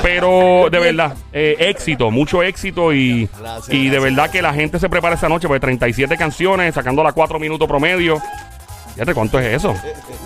Pero 0.03 0.69
de 0.69 0.79
verdad, 0.81 1.15
eh, 1.33 1.55
éxito, 1.61 2.11
mucho 2.11 2.43
éxito 2.43 2.93
y, 2.93 3.29
Gracias, 3.39 3.69
y 3.73 3.85
de 3.85 3.91
gracias. 3.91 4.03
verdad 4.03 4.31
que 4.33 4.43
la 4.43 4.53
gente 4.53 4.81
se 4.81 4.89
prepara 4.89 5.15
esa 5.15 5.29
noche, 5.29 5.47
porque 5.47 5.61
37 5.61 6.17
canciones, 6.17 6.75
sacándola 6.75 7.13
4 7.13 7.39
minutos 7.39 7.69
promedio. 7.69 8.21
Fíjate 8.95 9.15
cuánto 9.15 9.39
es 9.39 9.57
eso. 9.57 9.75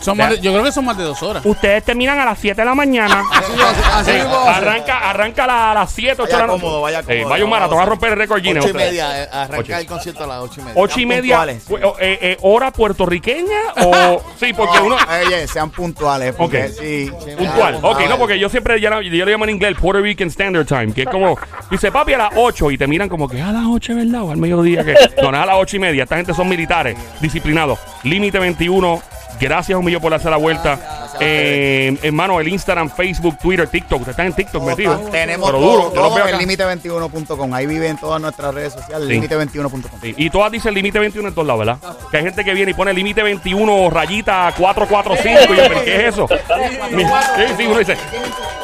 Son 0.00 0.16
más 0.16 0.30
de- 0.30 0.40
yo 0.40 0.52
creo 0.52 0.64
que 0.64 0.72
son 0.72 0.84
más 0.84 0.96
de 0.98 1.04
dos 1.04 1.22
horas. 1.22 1.44
Ustedes 1.46 1.84
terminan 1.84 2.18
a 2.18 2.24
las 2.24 2.38
7 2.38 2.60
de 2.60 2.64
la 2.64 2.74
mañana. 2.74 3.22
Así 3.94 4.10
Sí, 4.10 4.16
mismo 4.18 4.32
va 4.34 4.50
a 4.50 4.58
ser. 4.58 4.68
arranca, 4.68 5.10
arranca 5.10 5.46
la- 5.46 5.70
a 5.70 5.74
las 5.74 5.92
7, 5.92 6.22
8 6.22 6.26
de 6.26 6.32
la 6.32 6.38
Vaya 6.38 6.46
noche. 6.48 6.60
cómodo, 6.62 6.80
vaya 6.82 6.98
Eh, 7.00 7.02
cómodo, 7.04 7.28
vaya 7.28 7.44
un 7.44 7.50
maratón, 7.50 7.74
a 7.74 7.76
va 7.78 7.82
a 7.82 7.86
romper 7.86 8.12
el 8.12 8.18
récord 8.18 8.42
Guinness. 8.42 8.64
Ocho 8.64 8.74
y 8.74 8.76
media, 8.76 9.22
eh, 9.22 9.28
arranca 9.32 9.58
Ocho. 9.58 9.76
el 9.78 9.86
concierto 9.86 10.24
a 10.24 10.26
las 10.26 10.40
ocho 10.42 10.60
y 10.60 10.64
media. 10.64 10.82
Ocho 10.82 11.00
y 11.00 11.06
media, 11.06 11.36
puntuales. 11.36 11.64
pues, 11.68 11.84
oh, 11.84 11.96
eh, 12.00 12.18
eh, 12.20 12.36
hora 12.42 12.70
puertorriqueña 12.72 13.58
o 13.84 14.22
sí, 14.40 14.52
porque 14.52 14.78
uno 14.80 14.96
Oye, 15.26 15.46
sean 15.48 15.70
puntuales. 15.70 16.34
Porque 16.34 16.64
Ok. 16.64 16.70
sí. 16.80 17.10
puntual. 17.36 17.78
Ok, 17.82 18.00
no, 18.08 18.18
porque 18.18 18.38
yo 18.38 18.48
siempre 18.48 18.80
ya, 18.80 18.90
yo 19.00 19.10
le 19.10 19.24
llamo 19.26 19.44
en 19.44 19.50
inglés 19.50 19.76
Puerto 19.80 20.02
Rican 20.02 20.28
Standard 20.28 20.66
Time, 20.66 20.92
que 20.92 21.02
es 21.02 21.08
como 21.08 21.38
dice 21.70 21.92
papi 21.92 22.14
a 22.14 22.18
las 22.18 22.30
8 22.36 22.70
y 22.70 22.78
te 22.78 22.86
miran 22.86 23.08
como 23.08 23.28
que 23.28 23.40
"Ah, 23.40 23.50
a 23.50 23.52
las 23.52 23.64
8 23.66 23.92
es 23.92 23.98
verdad 23.98 24.22
o 24.22 24.30
al 24.32 24.36
mediodía 24.38 24.84
que 24.84 24.94
no, 25.22 25.30
no 25.30 25.36
es 25.36 25.42
a 25.42 25.46
las 25.46 25.56
8 25.58 25.76
y 25.76 25.78
media. 25.78 26.02
Esta 26.02 26.16
gente 26.16 26.34
son 26.34 26.48
militares, 26.48 26.96
disciplinados. 27.20 27.78
Límite 28.02 28.38
21. 28.58 29.02
Gracias 29.38 29.78
un 29.78 29.84
millón 29.84 30.00
por 30.00 30.14
hacer 30.14 30.30
la 30.30 30.38
vuelta. 30.38 30.78
Eh, 31.20 31.96
hermano, 32.02 32.40
el 32.40 32.48
Instagram, 32.48 32.90
Facebook, 32.90 33.38
Twitter, 33.38 33.66
TikTok. 33.68 34.00
Ustedes 34.00 34.12
están 34.14 34.26
en 34.26 34.32
TikTok 34.32 34.62
metidos. 34.64 35.10
Tenemos 35.10 35.50
Pero 35.50 35.60
todo, 35.60 35.76
duro, 35.76 35.90
todo 35.90 36.18
en 36.18 36.34
acá. 36.34 36.38
límite21.com. 36.40 37.54
Ahí 37.54 37.66
viven 37.66 37.98
todas 37.98 38.20
nuestras 38.20 38.54
redes 38.54 38.72
sociales. 38.72 39.08
Sí. 39.08 39.14
Límite21.com. 39.14 39.82
Sí, 40.02 40.14
Y 40.16 40.30
todas 40.30 40.52
dicen 40.52 40.72
límite 40.74 40.98
21 40.98 41.28
en 41.28 41.34
todos 41.34 41.46
lados, 41.46 41.66
¿verdad? 41.66 41.96
Que 42.10 42.16
hay 42.18 42.22
gente 42.24 42.44
que 42.44 42.54
viene 42.54 42.70
y 42.70 42.74
pone 42.74 42.92
límite 42.94 43.22
21, 43.22 43.90
rayita 43.90 44.52
445. 44.56 45.52
Y 45.52 45.56
yo, 45.56 45.62
¿pero 45.68 45.84
qué 45.84 45.96
es 45.96 46.02
eso? 46.14 46.28
Sí, 46.28 47.54
sí, 47.58 47.66
uno 47.66 47.78
dice 47.78 47.96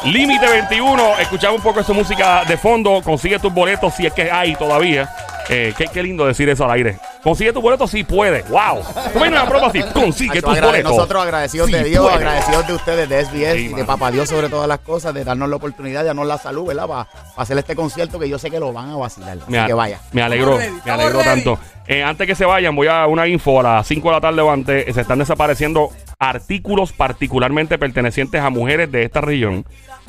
límite 0.05 0.47
21. 0.47 1.19
Escuchamos 1.19 1.57
un 1.57 1.63
poco 1.63 1.79
de 1.79 1.85
su 1.85 1.93
música 1.93 2.43
de 2.45 2.57
fondo. 2.57 3.01
Consigue 3.03 3.37
tus 3.39 3.53
boletos 3.53 3.93
si 3.93 4.05
es 4.07 4.13
que 4.13 4.31
hay 4.31 4.55
todavía. 4.55 5.09
Eh, 5.49 5.73
qué, 5.77 5.85
qué 5.85 6.01
lindo 6.01 6.25
decir 6.25 6.49
eso 6.49 6.65
al 6.65 6.71
aire. 6.71 6.97
Consigue 7.23 7.53
tus 7.53 7.61
boletos 7.63 7.89
si 7.89 8.03
puede. 8.03 8.41
¡Wow! 8.43 8.81
Tú 9.13 9.19
ven 9.19 9.31
una 9.31 9.45
prueba 9.47 9.67
así. 9.67 9.81
Consigue 9.93 10.41
tus 10.41 10.51
agrade- 10.51 10.65
boletos. 10.65 10.91
Nosotros 10.91 11.23
agradecidos 11.23 11.71
de 11.71 11.83
Dios, 11.85 12.03
puede. 12.03 12.15
agradecidos 12.17 12.67
de 12.67 12.73
ustedes, 12.73 13.07
de 13.09 13.21
SBS 13.25 13.53
Sí, 13.55 13.65
y 13.65 13.73
de. 13.73 13.85
Papá 13.85 14.11
Dios 14.11 14.27
sobre 14.27 14.49
todas 14.49 14.67
las 14.67 14.79
cosas, 14.79 15.13
de 15.13 15.23
darnos 15.23 15.47
la 15.49 15.55
oportunidad, 15.55 16.01
de 16.01 16.07
darnos 16.07 16.27
la 16.27 16.37
salud, 16.37 16.65
¿verdad? 16.67 16.87
Para 16.87 17.07
hacer 17.37 17.57
este 17.57 17.75
concierto 17.75 18.19
que 18.19 18.27
yo 18.27 18.37
sé 18.37 18.51
que 18.51 18.59
lo 18.59 18.73
van 18.73 18.89
a 18.91 18.97
vacilar. 18.97 19.37
Así 19.41 19.51
Me, 19.51 19.65
que 19.65 19.73
vaya. 19.73 19.99
me 20.11 20.21
alegro, 20.21 20.59
me 20.85 20.91
alegro 20.91 21.19
tanto. 21.21 21.57
Eh, 21.87 22.03
antes 22.03 22.27
que 22.27 22.35
se 22.35 22.45
vayan, 22.45 22.75
voy 22.75 22.87
a 22.87 23.07
una 23.07 23.27
info 23.27 23.59
a 23.59 23.63
las 23.63 23.87
5 23.87 24.07
de 24.09 24.13
la 24.15 24.21
tarde 24.21 24.41
o 24.41 24.51
antes. 24.51 24.93
Se 24.93 25.01
están 25.01 25.19
desapareciendo 25.19 25.89
artículos 26.29 26.91
particularmente 26.93 27.77
pertenecientes 27.77 28.41
a 28.41 28.49
mujeres 28.49 28.91
de 28.91 29.03
esta 29.03 29.21
región. 29.21 29.65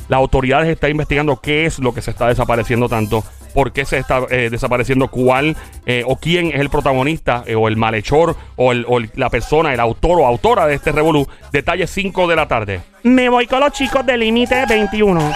Las 0.09 0.19
autoridades 0.19 0.69
están 0.69 0.91
investigando 0.91 1.41
qué 1.41 1.65
es 1.67 1.79
lo 1.79 1.95
que 1.95 2.03
se 2.03 2.11
está 2.11 2.29
desapareciendo 2.29 2.89
tanto, 2.89 3.25
por 3.55 3.73
qué 3.73 3.85
se 3.85 3.99
está 3.99 4.21
eh, 4.31 4.49
desapareciendo, 4.51 5.09
cuál 5.09 5.57
eh, 5.87 6.05
o 6.07 6.17
quién 6.17 6.49
es 6.49 6.61
el 6.61 6.69
protagonista 6.71 7.43
eh, 7.47 7.55
o 7.55 7.69
el 7.69 7.77
malhechor 7.77 8.37
o, 8.57 8.73
el- 8.73 8.85
o 8.89 8.99
el- 8.99 9.11
la 9.15 9.31
persona, 9.31 9.73
el 9.73 9.81
autor 9.81 10.21
o 10.21 10.27
autora 10.27 10.67
de 10.67 10.75
este 10.75 10.93
revolú. 10.93 11.27
Detalle 11.53 11.87
5 11.87 12.27
de 12.27 12.37
la 12.37 12.47
tarde. 12.49 12.81
Me 13.03 13.29
voy 13.29 13.47
con 13.47 13.61
los 13.61 13.73
chicos 13.73 14.05
de 14.05 14.17
límite 14.19 14.65
21. 14.69 15.33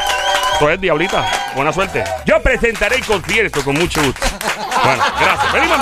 Eso 0.57 0.71
es, 0.71 0.81
Diablita. 0.81 1.25
Buena 1.55 1.73
suerte. 1.73 2.05
Yo 2.27 2.43
presentaré 2.43 2.97
el 2.97 3.05
concierto 3.07 3.62
con 3.64 3.75
mucho 3.79 4.03
gusto. 4.03 4.27
Bueno, 4.85 5.03
gracias. 5.21 5.53
Venimos. 5.53 5.79